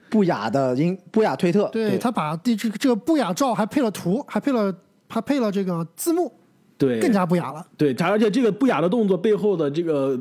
[0.10, 4.74] 不雅的音不雅推特，对他把这这这个不雅照还配了图，还配了
[5.10, 6.32] 还配了这个字幕。
[6.80, 7.64] 对，更加不雅了。
[7.76, 10.18] 对，而且这个不雅的动作背后的这个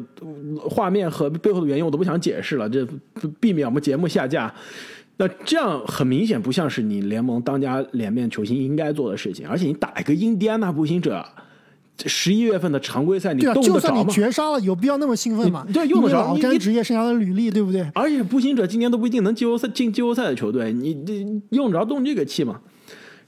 [0.68, 2.84] 画面和背后的原因，我都不想解释了，这
[3.38, 4.52] 避免我们节目下架。
[5.18, 11.24] 那这样很明显不像是你联盟当家脸面球星应该做的事情，而且你打一个印第安纳步行者，
[12.06, 15.64] 十一月份的常规赛，你动得着就算你绝杀了，有必要那么兴奋吗？
[15.72, 16.22] 对，用得着。
[16.22, 17.88] 老詹职业生涯的履历，对不对？
[17.94, 22.60] 而且步行者今年都不一定能季后赛进季后赛的球队，你你用得着动这个气吗？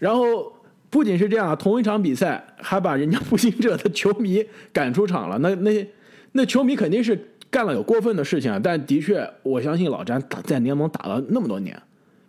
[0.01, 0.53] 然后。
[0.91, 5.39] 不仅是这样，同一场比赛还把人家步行者的球迷赶出场了。
[5.39, 5.89] 那那
[6.33, 7.17] 那球迷肯定是
[7.49, 8.61] 干了有过分的事情啊。
[8.61, 11.81] 但的确，我相信老詹打在联盟打了那么多年，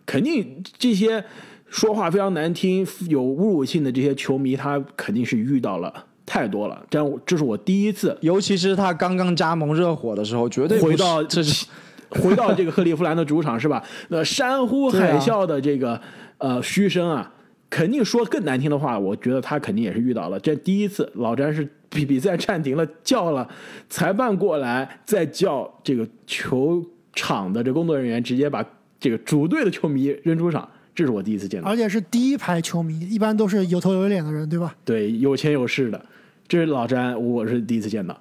[0.06, 1.24] 肯定这些
[1.66, 5.92] 说话非常难听、有侮辱性的这些球迷，他肯定是遇到了
[6.24, 6.80] 太多了。
[6.88, 11.66] 这样，这是我第一次，尤其是他刚刚加盟热火的时候，绝对回到这是
[12.10, 13.82] 回到这个克利夫兰的主场是吧？
[14.10, 16.00] 那山呼海啸的这个
[16.38, 17.32] 呃嘘声啊。
[17.72, 20.38] 肯定说更难听的话，我觉得他肯定也是遇到了。
[20.38, 23.48] 这第一次，老詹是 比比赛暂停了，叫了
[23.88, 28.62] 裁判过来，再叫这个球场的这工作人员，直接把
[29.00, 30.68] 这个主队的球迷扔出场。
[30.94, 34.74] 这是我第一次见到，而且是第一排球迷，一般都是有头有脸的人，对吧？
[34.84, 36.04] 对，有钱有势的。
[36.46, 38.20] 这是老詹，我是第一次见到。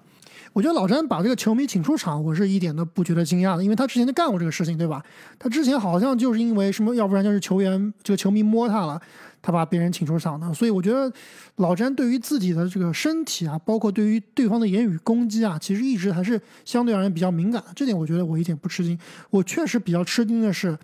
[0.53, 5.01] 我觉得老詹把这个球迷请出场，我是一点都不觉得惊讶的，因为他之前就干过这个事情，对吧？
[5.39, 9.01] 他之前好像就是因为什么，要不然就是球员这个球迷摸他了，
[9.41, 10.53] 他把别人请出场的。
[10.53, 11.11] 所以我觉得
[11.57, 17.69] 老詹对于自己的这个身体啊，包括对于对方的言语攻击啊，其实一直还是相对而言比较敏感的。
[17.75, 18.97] 这点我觉得我一点不吃惊。
[19.29, 20.77] 我确实比较吃惊的是，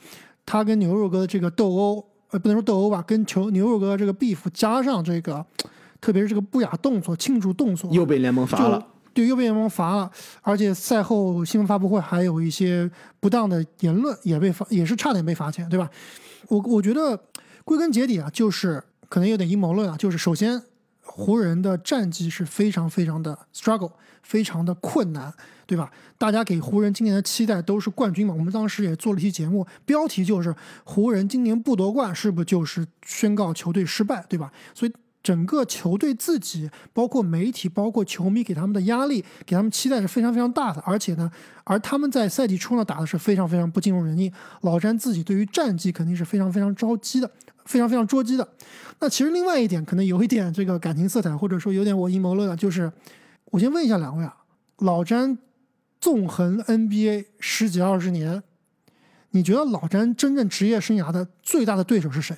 [0.45, 5.45] 他跟牛肉哥的这个斗殴，呃，不能说斗殴吧，跟球牛肉哥这个 beef 加上这个，
[5.99, 8.85] 特别是这个不雅动作、庆祝动作，又被联盟罚了。
[9.13, 10.11] 对，又被联盟罚了，
[10.43, 12.87] 而且赛后新闻发布会还有一些
[13.19, 15.89] 不当的言论也被罚，也是差点被罚钱，对吧？
[16.49, 17.19] 我我觉得
[17.67, 20.63] 归根结底啊，就是可能有点阴谋论啊，就是首先
[21.01, 23.91] 湖人的战绩是非常非常的 struggle，
[24.23, 25.33] 非常的困难，
[25.65, 25.91] 对吧？
[26.17, 30.55] 大家给湖人今年的期待都是冠军嘛，我们当时也做了一期节目，标题就是
[30.85, 34.49] 湖人今年不夺冠是不是就是宣告球队失败，对吧？
[34.73, 34.93] 所以。
[35.23, 40.81] 整个球队自己，包括媒体，包括球迷给他们的压力，给他们期待是非常非常大的。
[40.85, 41.29] 而且呢，
[41.65, 44.31] 而他们在赛季初呢打的是非常非常不尽如人意。
[44.61, 47.29] 老詹自己对于战绩肯定是非常非常着急的，
[47.67, 48.47] 非常非常捉急的。
[48.99, 52.91] 那其实另外一点可能有一点这个感情色彩，或者说有点我阴谋论啊，就是
[53.51, 54.35] 我先问一下两位啊，
[54.79, 55.37] 老詹
[56.01, 58.41] 纵横 NBA 十几二十年，
[59.31, 62.35] 你觉得老詹真正职业生涯的最大的对手是谁？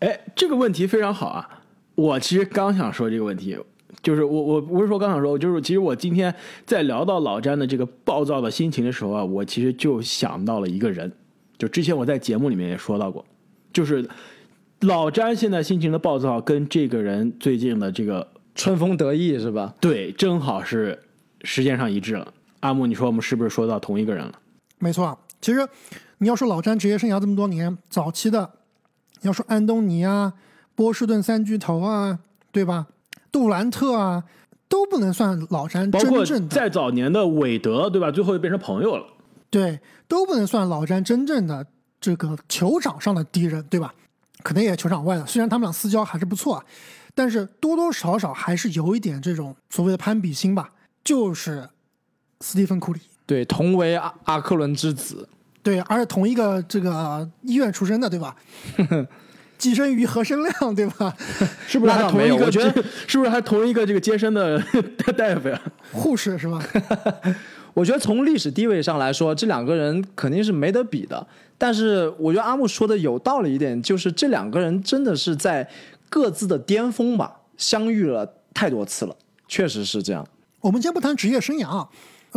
[0.00, 1.62] 哎，这个问题非常好啊！
[1.94, 3.56] 我其实刚想说这个问题，
[4.02, 11.12] 就是我我不是说刚想说，就是其实我今天在聊到老詹的这个暴躁的心情的时候啊，我其实就想到了一个人，
[11.58, 13.22] 就之前我在节目里面也说到过，
[13.72, 14.08] 就是
[14.80, 19.74] 老詹现在心情的暴躁跟这个人最近的这个春风得意是吧？
[19.78, 20.98] 对，正好是
[21.42, 22.32] 时间上一致了。
[22.60, 24.32] 阿木，你说我们是不是说到同一个人了？
[24.78, 25.66] 没错，其实
[26.18, 28.50] 你要说老詹职业生涯这么多年，早期的
[29.20, 30.32] 你要说安东尼啊。
[30.74, 32.20] 波士顿三巨头啊，
[32.50, 32.86] 对吧？
[33.30, 34.24] 杜兰特啊，
[34.66, 36.48] 都不能算老詹真正的。
[36.48, 38.10] 在早年的韦德，对吧？
[38.10, 39.04] 最后又变成朋友了。
[39.50, 39.78] 对，
[40.08, 41.66] 都不能算老詹真正的
[42.00, 43.94] 这个球场上的敌人，对吧？
[44.42, 46.64] 可能也球场外的，虽然他们俩私交还是不错啊，
[47.14, 50.70] 但是多多少少还是有一点这种所谓的攀比心吧。
[51.02, 51.66] 就是
[52.40, 55.26] 斯蒂芬·库里，对，同为阿阿克伦之子，
[55.62, 58.36] 对，而且同一个这个医院出身的，对吧？
[59.58, 61.14] 跻身于何生亮，对吧？
[61.66, 62.44] 是不是还同一个？
[62.44, 64.62] 我觉得是不是还同一个这个接生的
[65.16, 65.60] 大夫呀？
[65.90, 66.62] 护士是吧？
[67.72, 71.26] 我觉得从历史地位上来说，这两个人肯定是没得比的。
[71.60, 75.68] 但是我觉得阿木说的有道理一点，就是这两个人真的是在
[76.08, 79.14] 各自的巅峰吧，相遇了太多次了，
[79.46, 80.26] 确实是这样。
[80.60, 81.88] 我们先不谈职业生涯啊，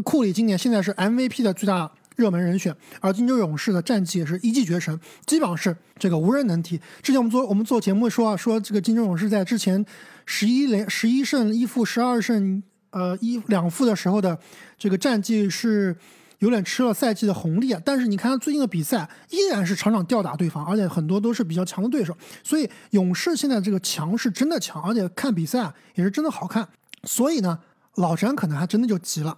[0.04, 1.90] 库里今年现在是 MVP 的最大。
[2.16, 2.72] 热门人选，
[3.02, 6.80] 而金州勇士的战绩也是一骑绝尘，基本上是这个无人能敌。
[7.02, 9.84] 之前我们做我们做节目说啊，说这个金州勇士在之前
[10.28, 12.62] 十一连十一胜一负十二胜
[12.92, 14.38] 呃一两负的时候的
[14.78, 15.98] 这个战绩是
[16.44, 17.82] 有点吃了赛季的红利啊。
[17.84, 22.16] 但是你看他最近的比赛，依然是场场吊打对方，而且很多都是比较强的对手。
[22.44, 26.68] 所以勇士现在这个强是真的强，而且看比赛啊也是真的好看。
[27.06, 27.60] 所以呢，
[27.96, 29.38] 老詹可能还真的就急了。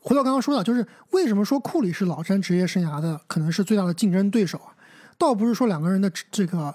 [0.00, 4.72] 回到刚刚说的，就是为什么说库里是老詹职业生涯的可能是最大的竞争对手啊？
[5.18, 6.74] 倒不是说两个人的这个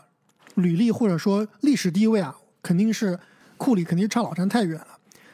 [0.55, 3.17] 履历或者说历史地位啊，肯定是
[3.57, 4.87] 库里肯定差老詹太远了。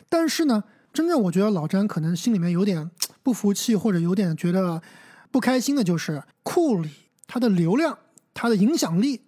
[0.07, 2.89] 但是呢，真正我觉得老詹可能心里面有点
[3.29, 4.81] 不服气或者有点觉得
[5.29, 6.89] 不开心的，就是库里
[7.27, 7.95] 他的流量、
[8.33, 9.21] 他的影响力，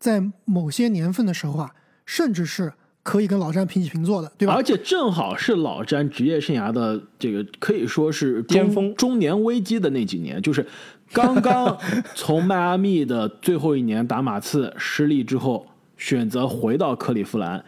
[0.00, 1.74] 在某些年份的时候啊，
[2.04, 2.72] 甚至是。
[3.04, 4.54] 可以跟老詹平起平坐的，对吧？
[4.54, 10.66] 而且正好是老詹职业生涯的这个可以说是巅峰、中年危机的那几年，就是
[11.12, 11.78] 刚刚
[12.14, 15.66] 从迈阿密的最后一年打马刺失利之后，
[15.98, 17.62] 选择回到克利夫兰，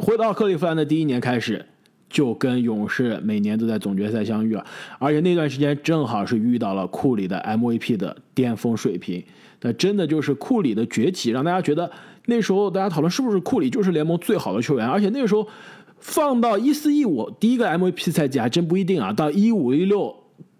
[0.00, 1.66] 回到克利夫兰的第一年开始，
[2.10, 4.64] 就跟勇士每年都在总决赛相遇了，
[4.98, 9.22] 而且那段时间正好是遇到了库里的 MVP 的巅峰水平，
[9.62, 11.90] 那真的就是库里的崛起，让大家觉得。
[12.30, 15.48] 那时候大家讨论是不是库里就是联盟最好的球员，而且那时候
[15.98, 19.10] 放到一四一五第一个 MVP 赛季还真不一定啊。
[19.10, 20.14] 到一五一六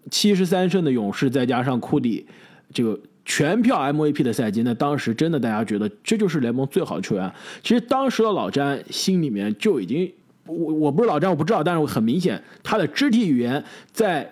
[0.09, 2.25] 七十三胜的勇士，再加上库里
[2.73, 7.31] 这个全票 MVP 的赛季，那当时真的大家觉得这就是联盟最好的球员。
[7.61, 10.11] 其实当时的老詹心里面就已经，
[10.49, 14.29] 我我不是老詹我不知道，但是很明显他的肢体语言在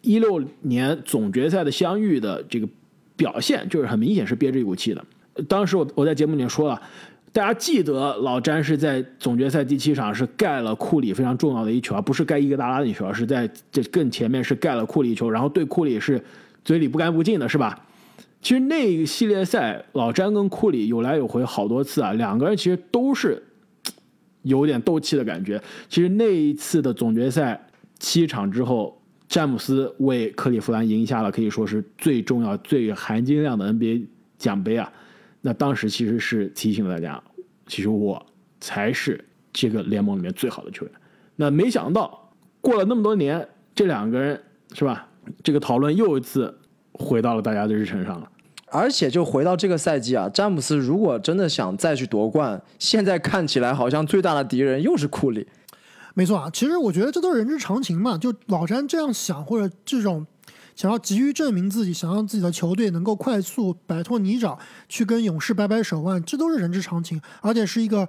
[0.00, 2.68] 一六年总决赛的相遇的这个
[3.16, 5.04] 表现，就是很明显是憋着一股气的。
[5.48, 6.80] 当时我我在节目里面说了，
[7.32, 16.22] 大家记得老詹是在总决赛第七场是盖了库里非常重要的一球，而不是盖伊戈达拉的一球，是在这更前面是盖了库里一球，然后对库里是
[16.64, 17.78] 嘴里不干不净的，是吧？
[18.40, 23.42] 其实那一系列赛，老詹跟库里有来有回好多次啊，两个人其实都是
[24.46, 25.60] 有点斗气的感觉。
[25.88, 27.60] 其实那一次的总决赛
[27.98, 34.06] 七场之后，詹姆斯为克利夫兰赢下了可以说是最重要、最含金量的 NBA
[34.38, 34.90] 奖杯啊。
[35.40, 37.22] 那当时其实是提醒了大家，
[37.66, 38.24] 其实我
[38.60, 39.22] 才是
[39.52, 40.94] 这个联盟里面最好的球员。
[41.34, 44.40] 那没想到过了那么多年，这两个人
[44.72, 45.08] 是吧？
[45.42, 46.56] 这个讨论又一次
[46.92, 48.30] 回到了大家的日程上了。
[48.76, 55.46] 而且就回到这个赛季啊，詹姆斯如果真的想再去夺冠，现在看起来好像最大的敌人又是库里。
[56.12, 58.18] 没错啊，其实我觉得这都是人之常情嘛。
[58.18, 60.26] 就老詹这样想，或者这种
[60.74, 64.58] 想要急于证明自己，想让自己的球队能够快速摆脱泥沼，
[64.88, 68.08] 去跟勇士掰掰手腕，这都是人之常情，而且是一个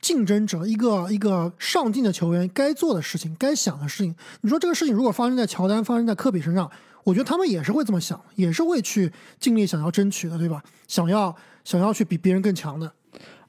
[0.00, 4.14] 竞争者、一个一个上进的球员该做的事情、该想的事情。
[4.40, 6.70] 你说这个事情如果发生在乔丹、发生在科比身上，
[7.04, 10.62] 我觉得他们也是会这么想，也是会去尽力想要争取的，对吧？
[10.88, 11.34] 想要
[11.64, 12.92] 想要去比别人更强的。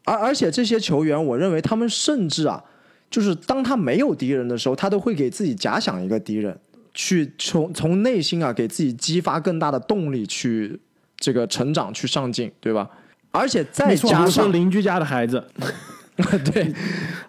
[0.06, 2.64] 而而且这些球员，我认为他们甚至啊。
[3.10, 6.58] 就是当他没有敌人的时候，他都会给自己假想一个敌人，
[6.94, 10.80] 去从从内心啊给自己激发更大的动力，去
[11.18, 12.90] 这个成长，去上进，对吧？
[13.32, 15.46] 而且再加上邻居家的孩子，
[16.54, 16.74] 对，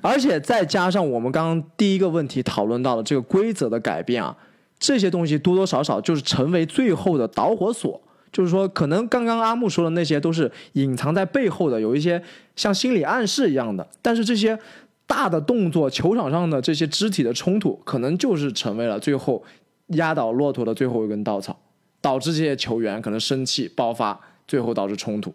[0.00, 4.36] 而且再加上我们刚刚第一个问题讨论到的这个规则的改变啊，
[4.82, 7.98] 这些东西多多少少就是成为最后的导火索。
[8.30, 12.22] 就是说，可能刚刚阿木说的那些都是隐藏在背后的，有一些
[12.56, 14.58] 像心理暗示一样的，但是这些。
[15.04, 19.42] 大的动作，球场上的这些肢体的冲突，可能就是成为了最后
[19.88, 21.54] 压倒骆驼的最后一根稻草，
[22.00, 24.18] 导致这些球员可能生气爆发，
[24.48, 25.34] 最后导致冲突。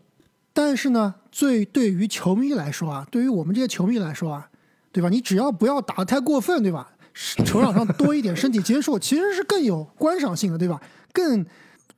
[0.51, 4.49] 但是呢，最对于球迷来说啊，对于我们这些球迷来说啊，
[4.91, 5.09] 对吧？
[5.09, 6.93] 你只要不要打得太过分，对吧？
[7.45, 10.79] 球场上多一点身体接触，其实是更有观赏性的，对吧？
[11.11, 11.45] 更。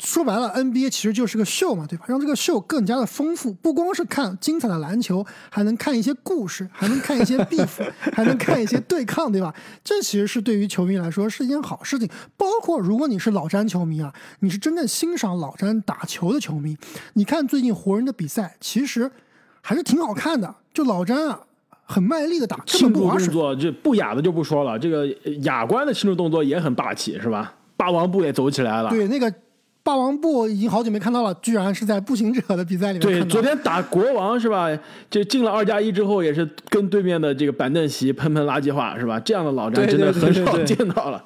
[0.01, 2.05] 说白了，NBA 其实就是个秀嘛，对吧？
[2.07, 9.53] 让这个秀更加的丰富，不光是看精彩的篮球，还能看一些故事，还能看一些 beef， 还能看一些对抗，对吧？
[9.83, 12.09] 这其实是对于球迷来说是一件好事情。
[12.37, 16.77] 包括如果你是老詹球迷啊，你是真正欣赏老詹打球的球迷，
[17.15, 19.11] 你看最近湖人的比赛，其实
[19.59, 20.55] 还是挺好看的。
[20.73, 21.41] 就老詹啊，
[21.89, 25.05] 很卖力的打，庆祝动作这不雅的就不说了，这个
[25.41, 27.53] 雅观的庆祝动作也很霸气，是吧？
[27.75, 28.89] 霸王步也走起来了。
[28.89, 29.33] 对，那个。
[29.81, 33.01] 霸王步已经好久没看到了，居然是在步行者的比赛里面。
[33.01, 34.67] 对，昨天打国王是吧？
[35.09, 39.19] 就进了二加一之后，也是跟对面的这个板凳席喷喷垃圾话是吧？
[39.21, 41.23] 这样的老詹真的很少见到了，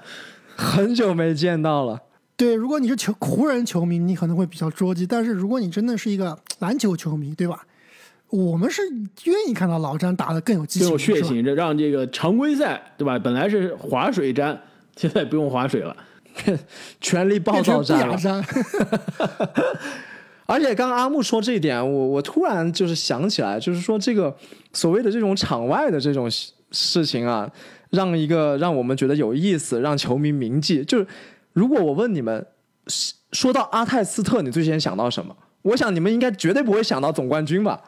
[0.55, 1.99] 很久没见到了。
[2.37, 7.65] 对，如果你是球湖人球迷，你可能会比较捉急；但是如果你真的是一个篮球球迷，对吧？
[8.33, 8.81] 我们是
[9.25, 13.19] 愿意看到老詹打的更有激情、更有血性，这让这个常规赛对吧？
[13.19, 14.59] 本来是划水詹，
[14.95, 15.95] 现在不用划水了。
[16.99, 18.17] 全力暴躁战了，
[20.47, 24.35] 而且刚刚阿木说这一点，我我突然就是想起来，就是说这个
[24.71, 26.27] 所谓的这种场外的这种
[26.71, 27.47] 事情啊，
[27.91, 30.83] 让一个让我们觉得有意思，让球迷铭记。
[30.83, 31.05] 就是
[31.53, 32.43] 如果我问你们，
[33.31, 35.35] 说到阿泰斯特，你最先想到什么？
[35.61, 37.79] 我想你们应该绝对不会想到总冠军吧？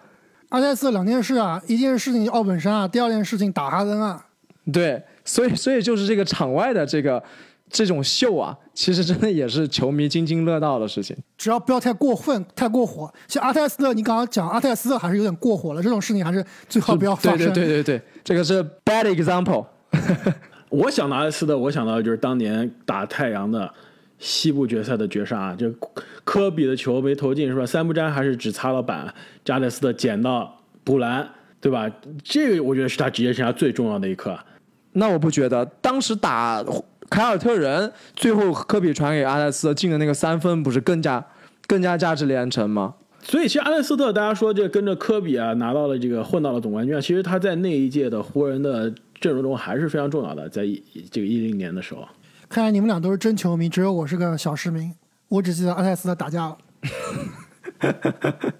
[0.49, 4.25] 阿泰斯特两件事啊，一件事情奥本山啊，第二件事情打哈登啊。
[4.71, 7.23] 对，所以所以就是这个场外的这个。
[7.67, 11.17] 这种秀啊，其实真的也是球迷津津乐道的事情。
[11.35, 13.11] 只要不要太过分、太过火。
[13.27, 15.81] 像阿泰斯特，你刚刚讲阿泰斯特还是有点过火了。
[15.81, 17.39] 这种事情还是最好不要发生。
[17.39, 19.65] 对对对对对，这个是 bad example。
[20.69, 23.69] 我想到阿泰斯特，我想到的就是当年打太阳的
[24.19, 25.71] 西部决赛的绝杀，就
[26.23, 27.65] 科比的球没投进是吧？
[27.65, 29.13] 三不沾还是只擦了板，
[29.43, 31.27] 加内斯特捡到补篮，
[31.59, 31.89] 对吧？
[32.23, 34.37] 这个我觉得是他职业生涯最重要的一刻。
[34.93, 36.63] 那我不觉得，当时打。
[37.07, 41.23] 凯尔特人最后科比传给阿莱斯特进的那个三分，不是更加
[41.67, 42.95] 更加价值连城吗？
[43.21, 48.91] 所以其实阿莱斯特，大家说这跟着科比啊拿到了这个混到了总冠军啊，其实他在那一届的湖人的
[49.21, 50.63] 阵容中还是非常重要的，在
[51.11, 52.07] 这个一零年的时候。
[52.47, 54.93] 看来你们俩都是真球迷，只有我是个小市民，
[55.27, 56.57] 我只记得阿泰斯特打架了。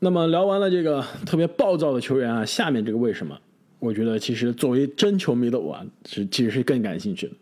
[0.00, 3.38] 那么聊完了这个特别暴躁的球员啊，下面这个为什么？
[3.78, 7.34] 我觉得其实作为真球迷的我是其实是更感兴趣的。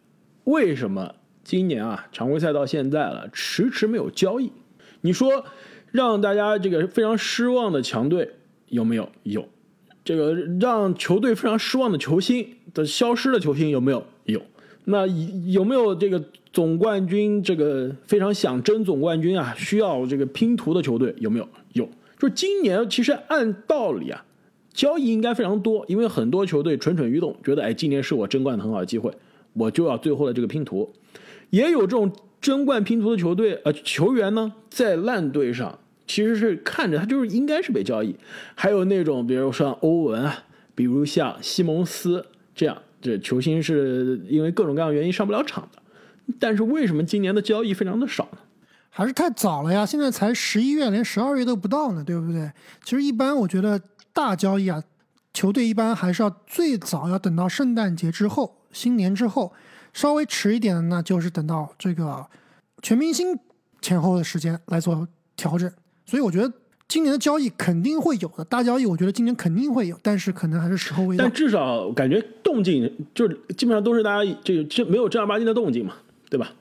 [0.44, 4.52] 为什么今年啊常规赛到现在了迟迟没有交易？
[5.00, 5.44] 你说
[5.90, 8.36] 让大家这个非常失望的强队
[8.68, 9.10] 有没有？
[9.22, 9.48] 有。
[10.02, 14.06] 这个让球队非常失望的球星的消失的球星有没有？
[14.90, 15.06] 那
[15.46, 16.22] 有没有这个
[16.52, 21.48] 总冠军这个非常想争总冠军啊需要这个拼图的球队有没有？
[21.72, 21.88] 有。
[22.18, 24.24] 就是今年其实按道理啊
[24.74, 29.10] 交易应该非常多，因为很多球队蠢蠢欲动，觉得哎今年是我争冠的很好的机会。
[29.52, 30.92] 我就要最后的这个拼图，
[31.50, 35.76] 也有这种争冠拼图的球队，呃，球员呢在烂队上
[36.06, 38.14] 其实是看着他就是应该是被交易，
[38.54, 40.44] 还有那种比如说欧文啊，
[40.76, 42.24] 比如像西蒙斯
[42.54, 45.82] 这样这球星是因为各种各样原因上不了场的。
[46.38, 48.38] 但是为什么今年的交易非常的少呢？
[48.88, 52.50] 还是太早了呀，现在才十一月，连十二月都不到呢，对不对？
[52.84, 53.80] 其实一般我觉得
[54.12, 54.82] 大交易啊，
[55.32, 59.52] 球队一般还是要最早要等到圣诞节之后、新年之后，
[59.92, 62.26] 稍微迟一点的那就是等到这个
[62.82, 63.38] 全明星
[63.80, 65.70] 前后的时间来做调整。
[66.04, 66.52] 所以我觉得
[66.90, 71.32] 今年的交易肯定会有的，大交易我觉得今年肯定会有，但是可能还是时候未到但。
[71.32, 75.94] 至少感觉动静就是基本上都是大家这个这没有正儿八经的动静嘛，
[76.28, 76.52] 对吧？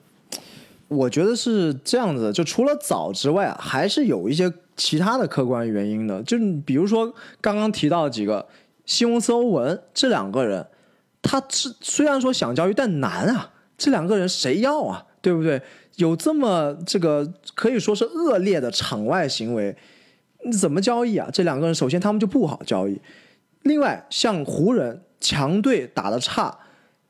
[0.88, 6.22] 我觉得是这样子的，就除了早之外啊，还是有一些其他的客观原因的。
[6.22, 7.12] 就比如说
[7.42, 8.48] 刚刚提到几个
[8.86, 10.64] 西蒙斯、欧文这两个人，
[11.24, 15.04] 他是虽然说想交易，但难啊，这两个人谁要啊？
[15.22, 15.60] 对不对？
[15.96, 19.78] 有这么这个可以说是恶劣的场外行为，你
[20.52, 21.30] 怎么交易啊？
[21.32, 23.00] 这两个人首先他们就不好交易，
[23.64, 26.58] 另外像湖人强队打得差。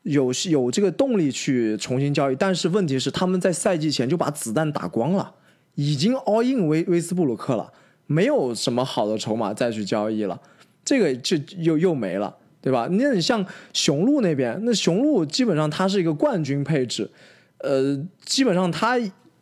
[0.04, 5.34] 有有这个动力去重新交易，但是问题是他们在赛季前就把子弹打光了，
[5.74, 7.70] 已经 all in 威威斯布鲁克了，
[8.06, 10.40] 没有什么好的筹码再去交易了，
[10.82, 12.88] 这个就又又没了，对吧？
[12.90, 17.10] 那你像雄鹿那边，那雄鹿基本上它是一个冠军配置，
[17.58, 18.98] 呃，基本上它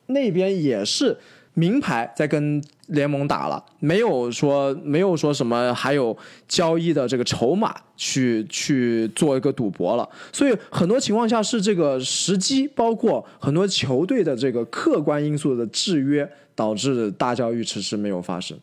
[0.07, 1.17] 那边也是
[1.55, 6.17] 名牌在跟联盟打了，没有说没有说什么还有
[6.47, 18.59] 交易的这个筹码去去做一个赌博了，所以很多情况下是这个时机，包括很多球队的这个客观因素的制约，导致大交易迟迟没有发生。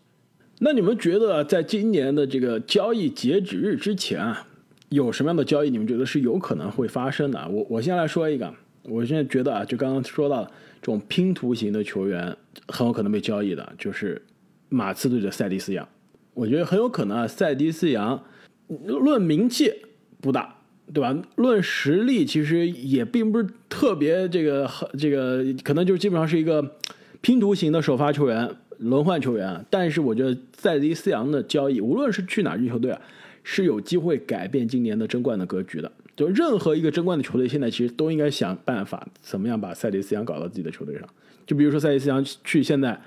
[0.59, 4.47] 那你们觉得在今年的这个交易截止日之前啊，
[4.89, 7.47] 有什么样的交易你们觉得是有可能会发生的？
[7.49, 8.51] 我我先来说一个，
[8.83, 10.49] 我现在觉得啊，就刚刚说到
[10.85, 14.21] 这种拼图型的球员很有可能被交易的，就是
[14.69, 15.89] 马刺队的塞迪斯杨。
[16.35, 18.23] 我觉得很有可能啊，塞迪斯杨
[18.67, 19.73] 论名气
[20.21, 20.57] 不大，
[20.93, 21.19] 对吧？
[21.37, 26.75] 论实力其实也并不是特别这个这个，可能就基本上是一个
[27.21, 29.65] 拼图型的首发球员、轮换球员。
[29.71, 33.01] 但是我觉得塞迪斯杨的交易，无论是去哪支球队啊，
[33.43, 35.91] 是有机会改变今年的争冠的格局的。
[36.15, 41.07] 就任何一个争冠的球队，现在其实都应该想办法怎么样把赛迪斯杨搞到自己的球队上。
[41.45, 42.99] 就比如说赛迪斯杨去现在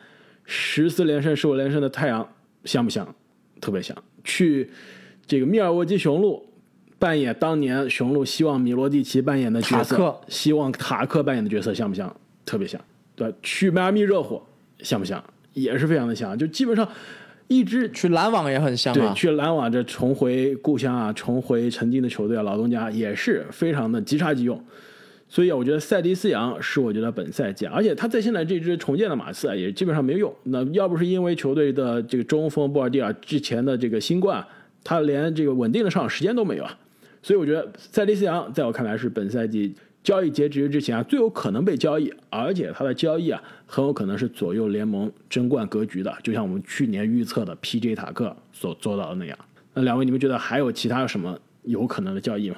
[0.45, 2.29] 十四连胜、十五连胜的太阳，
[2.65, 3.15] 像不像？
[3.61, 3.97] 特别像。
[4.23, 4.71] 去
[5.27, 6.47] 这个密尔沃基雄鹿
[6.99, 12.15] 扮演当年雄鹿希望米罗蒂奇扮演的角色，希望塔克扮演的角色像不像？
[12.45, 12.81] 特别像，
[13.17, 13.37] 对吧？
[13.43, 14.43] 去迈阿密热火
[14.81, 15.23] 像不像？
[15.55, 16.89] 也是非常的像，就基本上
[17.49, 24.63] 一支去篮网也很像对，去篮网这重回故乡啊，重回曾经的球队啊，老东家也是非常的即插即用。
[25.31, 30.35] 所以，我觉得塞迪斯杨是我觉得本赛季，而且他在现在这支重建的马刺啊，也基本上没用。
[30.45, 34.43] 那要不是因为球队的这个中锋波尔蒂尔之前的这个新冠，
[34.83, 36.75] 他连这个稳定的上场时间都没有啊。
[37.23, 47.95] 所以我觉得塞迪斯杨在我看来是本赛季交易截止日之前啊最有可能被交易，而且他的交易啊很有可能是左右联盟争冠格局的，就像我们去年预测的 P.J.
[47.95, 49.39] 塔克所做到的那样。
[49.75, 52.57] 那两位，你们觉得还有其他什么有可能的交易吗？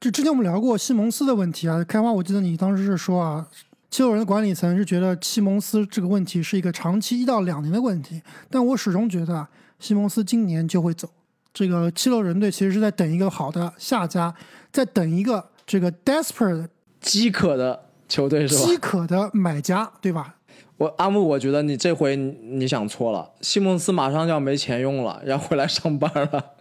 [0.00, 3.46] 就之前我们聊过西蒙斯的问题啊，开花，我记得你当时是说啊，
[3.90, 8.20] 七六人的管理层是觉得西蒙斯这个问题是一个长期一到两年的问题，
[8.50, 9.48] 但我始终觉得啊
[9.78, 11.08] 西蒙斯今年就会走。
[11.54, 14.34] 这个七六人队其实是在等一个好的下家，
[14.72, 16.68] 在等一个这个 desperate
[17.00, 18.64] 饥渴的球队是吧？
[18.64, 20.36] 饥渴的买家，对吧？
[20.76, 26.52] 我阿木，我觉得你这回你你想错了，西蒙斯马上就要没钱用了，要回来上班了。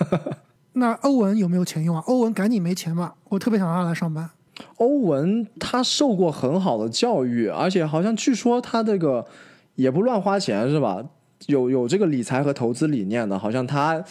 [0.74, 2.02] 那欧文有没有钱用啊？
[2.06, 4.28] 欧文赶紧没钱吧，我特别想让他来上班。
[4.76, 9.26] 欧文他受过很好的教育，而且好像据说他这个
[9.74, 11.02] 也不乱花钱是吧？
[11.46, 14.02] 有有这个理财和投资理念的，好像他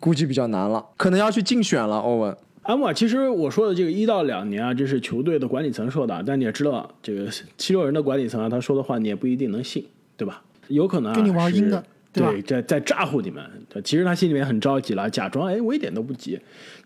[0.00, 1.98] 估计比较难了，可能要去竞选了。
[1.98, 2.36] 欧文，
[2.66, 9.86] 阿木啊，其实我说的这个一到两年啊，这是球队的管理层说的，但你也知道，这个七六人的管理层啊，他说的话你也不一定能信，
[10.16, 10.42] 对吧？
[10.68, 13.44] 有可能、啊、跟你玩阴的是对吧在在咋呼你们。
[13.84, 16.40] 其实他心里面很着急了，假装哎我一点都不急。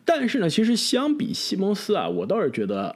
[0.05, 2.95] 但是呢，其实相比西蒙斯啊，我倒是觉得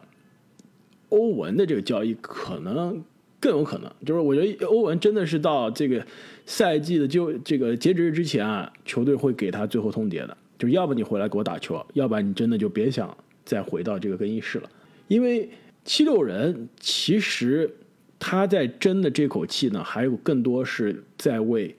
[1.09, 3.03] 欧文的这个交易可能
[3.41, 6.05] 更有可能，就是我觉得欧文真的是到这个
[6.45, 14.70] 赛季的就这个截止日之前啊，球队会给他最后通牒的，就要不你回来给我打球，要不然你真的就别想再回到这个更衣室了，
[15.09, 15.48] 因为
[15.84, 17.70] 七六人其实
[18.18, 21.74] 他在争的这口气呢，还有更多是在为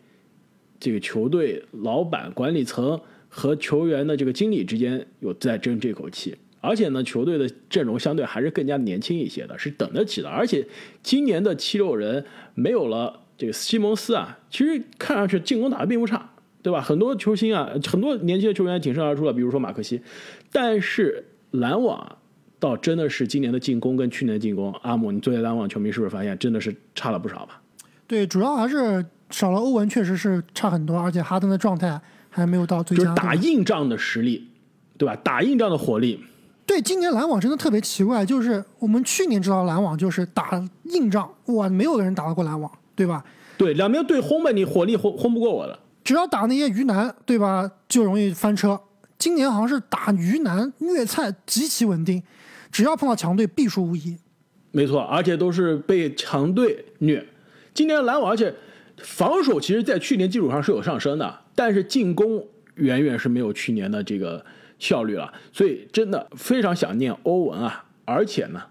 [0.79, 6.35] 这个球队老板、管理层和球员的这个经理之间有在争这口气。
[6.61, 10.29] 而且呢，球队的阵容相对还是更加年轻一些的，是等得起的。
[10.29, 10.67] 而且
[11.01, 16.31] 今年的七六人没有了这个西蒙斯啊，其实看上去进攻打得并不差，
[16.65, 16.81] 对吧？
[16.81, 20.01] 很多球星啊，很多年轻的球员挺身而出了，比如说马克西。
[20.51, 22.17] 但是篮网
[22.57, 27.61] 倒真的是今年的进攻跟去年的进攻，阿姆，你作为篮网球迷是不是发现真的是差了不少吧？
[28.07, 32.01] 对，主要还是少了欧文，确实是差很多，而且哈登的状态
[32.31, 33.03] 还没有到最佳。
[33.03, 34.47] 就是打硬仗的实力，
[34.97, 35.15] 对吧？
[35.17, 36.19] 打硬仗的火力。
[36.65, 43.23] 对，今年篮网真的特别奇怪，就是我们去年知道篮网就是打硬仗，哇，没有人打得过篮网，对吧？
[43.55, 45.77] 对，两边对轰呗，你火力轰轰不过我的。
[46.05, 48.79] 只要打那些鱼腩，对吧，就容易翻车。
[49.17, 52.21] 今年好像是打鱼腩虐菜极其稳定，
[52.71, 54.15] 只要碰到强队必输无疑。
[54.71, 57.25] 没错，而且都是被强队虐。
[57.73, 58.53] 今年篮网，而且
[58.97, 62.45] 防守其实，在去年基础上是有上升的，但是进攻
[62.75, 64.45] 远远是没有去年的这个
[64.77, 65.33] 效率了。
[65.51, 67.83] 所以真的非常想念欧文啊！
[68.05, 68.61] 而且呢，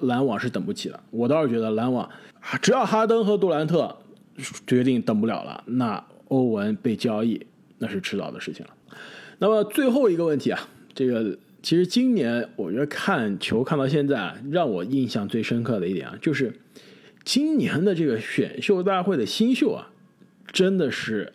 [0.00, 0.98] 篮网是等不起的。
[1.10, 2.08] 我倒是觉得篮网，
[2.62, 3.94] 只要哈登和杜兰特
[4.66, 7.46] 决定等不了了，那欧文被交易
[7.78, 8.72] 那是迟早的事情了。
[9.38, 16.52] 那么最后一个问题啊，这个其实今年我觉得看球看到现在啊，让我印象最深刻的一点啊，就是
[17.24, 19.90] 今年的这个选秀大会的新秀啊，
[20.52, 21.32] 真的是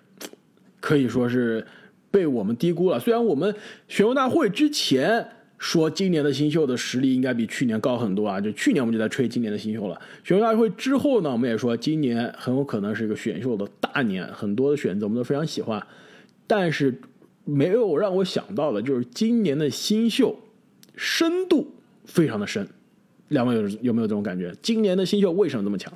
[0.79, 1.65] 可以说是
[2.11, 2.99] 被我们低估了。
[2.99, 3.53] 虽然我们
[3.87, 5.29] 选秀大会之前
[5.65, 9.99] 说今年的新秀的实力应该比去年高很多啊，就去年我们就在吹今年的新秀了。
[10.23, 15.81] 选秀大会之后呢，我们也说今年很有可能是一个选秀的大年，很多的选择我们都非常喜欢，
[16.45, 17.01] 但是。
[17.47, 20.35] 没有让我想到的，就是今年的新秀
[20.95, 21.67] 深度
[22.05, 22.67] 非常的深。
[23.27, 24.51] 两位有有没有这种感觉？
[24.63, 25.93] 今年的新秀为什么这么强？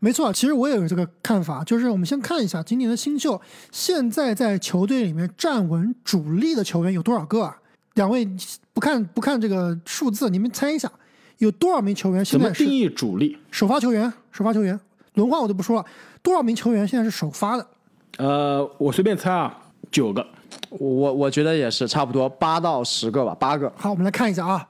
[0.00, 1.64] 没错，其实我也有这个看法。
[1.64, 3.40] 就是我们先看一下今年的新秀，
[3.70, 7.61] 现在在球队里面站稳主力的球员有多少个啊？
[7.94, 8.28] 两位
[8.72, 10.90] 不看不看这个数字，你们猜一下，
[11.38, 13.36] 有多少名球员现在定义主力？
[13.50, 14.78] 首发球员，首发球员，
[15.14, 15.86] 轮换我就不说了。
[16.22, 17.66] 多少名球员现在是首发的？
[18.18, 19.58] 呃，我随便猜啊，
[19.90, 20.26] 九个。
[20.68, 23.72] 我我觉得也是差不多八到十个吧，八个。
[23.76, 24.68] 好，我们来看一下啊，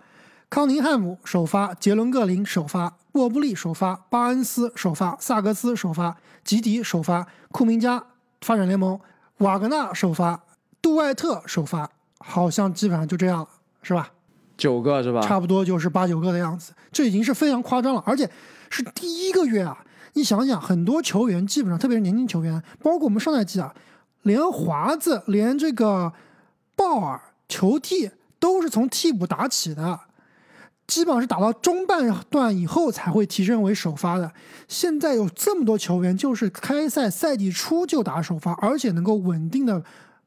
[0.49, 8.05] 康宁汉姆首发，杰伦格林首发，沃布利首发，巴恩斯首发，萨格斯首发，吉迪首发，库明加
[8.41, 8.99] 发展联盟，
[9.39, 10.45] 瓦格纳首发，
[10.81, 11.91] 杜艾特首发，
[12.25, 13.49] 好像基本上就这样了，
[13.83, 14.11] 是吧？
[14.57, 15.21] 九个是吧？
[15.23, 18.31] 差不多就是八九个的样子，这已经是非常夸张了，而且
[18.71, 19.85] 是第一个月啊！
[20.15, 23.75] 你想想，很多球员基本上，特别是年轻球员，包括我们上赛季啊。
[24.23, 26.13] 连华子，连这个
[26.77, 29.99] 鲍尔球替都是从替补打起的，
[30.87, 34.31] 基本上是打到中半段以后才会提升为首发的。
[34.69, 39.83] 现在有这么多球员，就是开赛赛季初就打首发，而且能够稳定的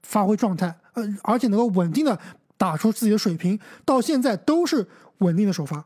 [0.06, 2.18] 发挥状态，呃，而且能够稳定的
[2.58, 4.88] 打出自己的水平，到现在都是
[5.18, 5.84] 稳定的首发，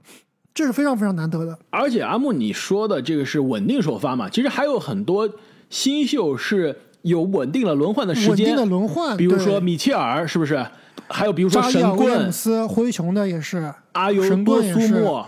[0.54, 1.58] 这是非常非常难得的。
[1.70, 4.30] 而且阿木你说的这个是稳定首发嘛？
[4.30, 5.30] 其实还有很多
[5.70, 6.78] 新秀是。
[7.04, 10.62] 有稳定了轮换的时间，稳定的轮换，比如说米切尔是不是？
[11.08, 15.26] 还有比如说神棍斯、灰熊的也是阿尤多苏莫，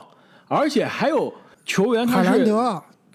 [0.50, 1.34] 而且还有
[1.64, 2.44] 球员他是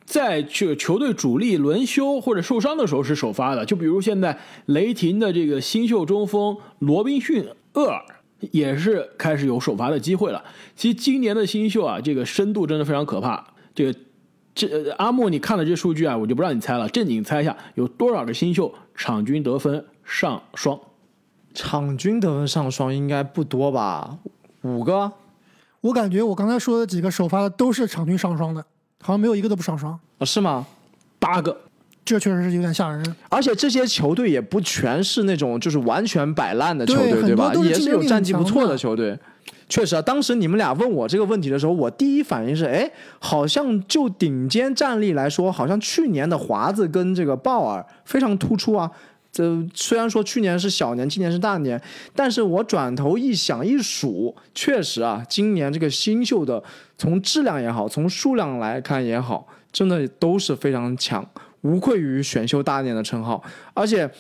[0.07, 8.03] 在这个球队主力轮休或者受伤的时候是首发的，就比如现在雷霆的这个新秀中锋罗宾逊厄尔
[8.53, 10.43] 也是开始有首发的机会了。
[10.75, 13.45] 其实今年的新秀啊，这个深度真的非常可怕，
[13.75, 13.99] 这个。
[14.59, 20.81] 这阿莫，你看了这数据啊，我就不让你猜了，正经猜一下，有多少个新秀场均得分上双？
[21.53, 24.17] 场均得分上双应该不多吧？
[24.63, 25.13] 五个？
[25.83, 28.65] 我感觉我刚才说的几个首发的都是场均上双的，
[29.07, 30.25] 好像没有一个都不上双啊？
[30.25, 30.67] 是吗？
[31.21, 31.57] 八个，
[32.05, 33.17] 这确实是有点吓人。
[33.29, 37.55] 而且这些球队也不全是那种就是完全摆烂的球队，对吧？
[37.55, 39.17] 也是有战绩不错的球队。
[39.69, 42.91] 确实啊，当时你们俩问我这个问题的时候，我第一反应是，哎，
[43.21, 48.91] 好像就顶尖战力来说，好像去年的华子跟这个鲍尔非常突出啊。
[49.31, 49.45] 这
[49.75, 51.81] 虽然说去年是小年，今年是大年，
[52.15, 56.63] 但是我转头一想一数，确实啊，今年这个新秀的
[56.99, 61.25] 从质量也好，从数量来看也好，真的都是非常强，
[61.63, 63.43] 无愧于选秀大年的称号。
[63.75, 64.11] 而且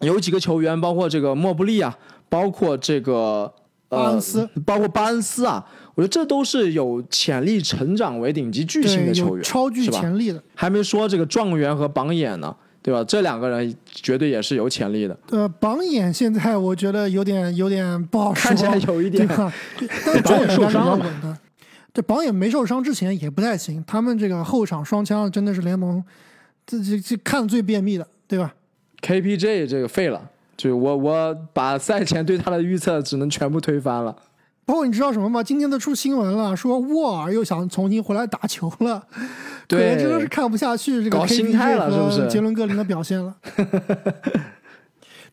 [0.00, 1.96] 有几个球员，包括这个莫布利啊，
[2.28, 3.52] 包括这个。
[3.92, 5.62] 巴恩斯，包括巴恩斯啊，
[5.94, 10.42] 我觉得这都是有潜力成长为顶级巨星的球员，超巨潜力的。
[10.54, 13.04] 还没说这个状元和榜眼呢，对吧？
[13.04, 15.14] 这两个人绝对也是有潜力的。
[15.28, 19.28] 呃，榜眼现在我觉得有点有点不好说，看起来有一点。
[20.06, 21.38] 但状元受伤稳的，
[21.94, 23.82] 这榜眼没受伤之前也不太行。
[23.86, 26.02] 他们这个后场双枪真的是联盟
[26.66, 28.54] 这这这看最便秘的，对吧
[29.02, 30.30] ？KPJ 这个废了。
[30.54, 34.14] 就我我把赛前对他的预测只能全部推翻了，
[34.64, 35.42] 包括你知道什么吗？
[35.42, 39.04] 今天都出新闻了，说沃尔又想重新回来打球了，
[39.66, 42.28] 对，真的是看不下去这个搞心态了，是不是？
[42.28, 43.34] 杰伦格林的表现了。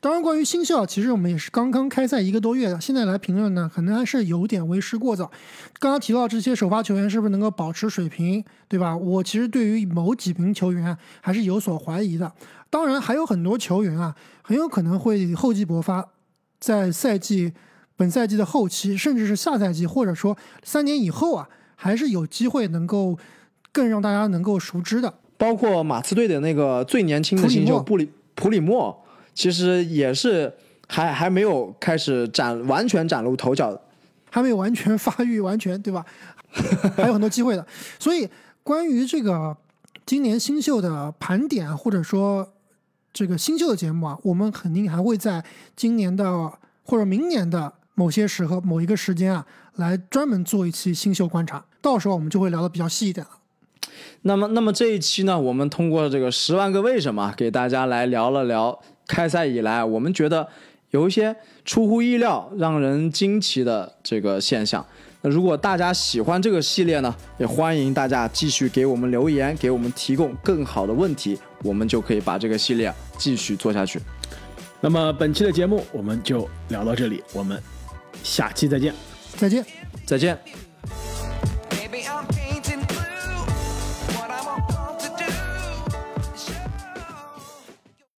[0.01, 5.29] 当然，关于新秀，其实我们也是刚刚开赛一个多月的，现在来评论呢，可能还是有点为时过早。
[5.77, 8.95] 刚刚提到这些首发球员是不是能够保持水平，对吧？
[8.95, 12.31] 我其实对于某几名球员还是有所怀疑的。
[12.69, 16.07] 当然，还有很多球员啊，很有可能会厚积薄发，
[16.61, 17.51] 在赛季
[17.97, 23.19] 本赛季的后期，甚至是下赛季，或者说三年以后啊，还是有机会能够
[23.73, 25.15] 更让大家能够熟知的。
[25.37, 29.03] 包括马刺队的那个最年轻的新秀布里普里莫。
[29.39, 30.53] 其实也是
[30.89, 33.73] 还还没有开始崭完全崭露头角，
[34.29, 36.05] 还没有完全发育完全，对吧？
[36.97, 37.65] 还有很多机会的。
[37.97, 38.27] 所以
[38.63, 39.55] 关于这个
[40.05, 42.51] 今年新秀的盘点，或者说
[43.13, 45.41] 这个新秀的节目啊，我们肯定还会在
[45.73, 46.51] 今年的
[46.83, 51.63] 或者明年的某些时候某一个时间啊，来专门做一期新秀观察。
[51.81, 53.31] 到时候我们就会聊的比较细一点了。
[54.23, 58.77] 那么，那么这一期呢，我们通过这个十万个为什么，给大家来聊了聊。
[59.09, 60.47] 开赛以来，我们觉得
[60.91, 61.35] 有一些
[61.65, 64.85] 出乎意料、让人惊奇的这个现象。
[65.21, 73.99] 那如果大家喜欢这个系列呢，也欢迎大家继续给我们留言，给我们提供更好的问题，我们就可以把这个系列继续做下去。
[74.79, 77.61] 那么本期的节目我们就聊到这里，我们
[78.23, 78.93] 下期再见，
[79.35, 79.65] 再见，
[80.05, 80.39] 再见。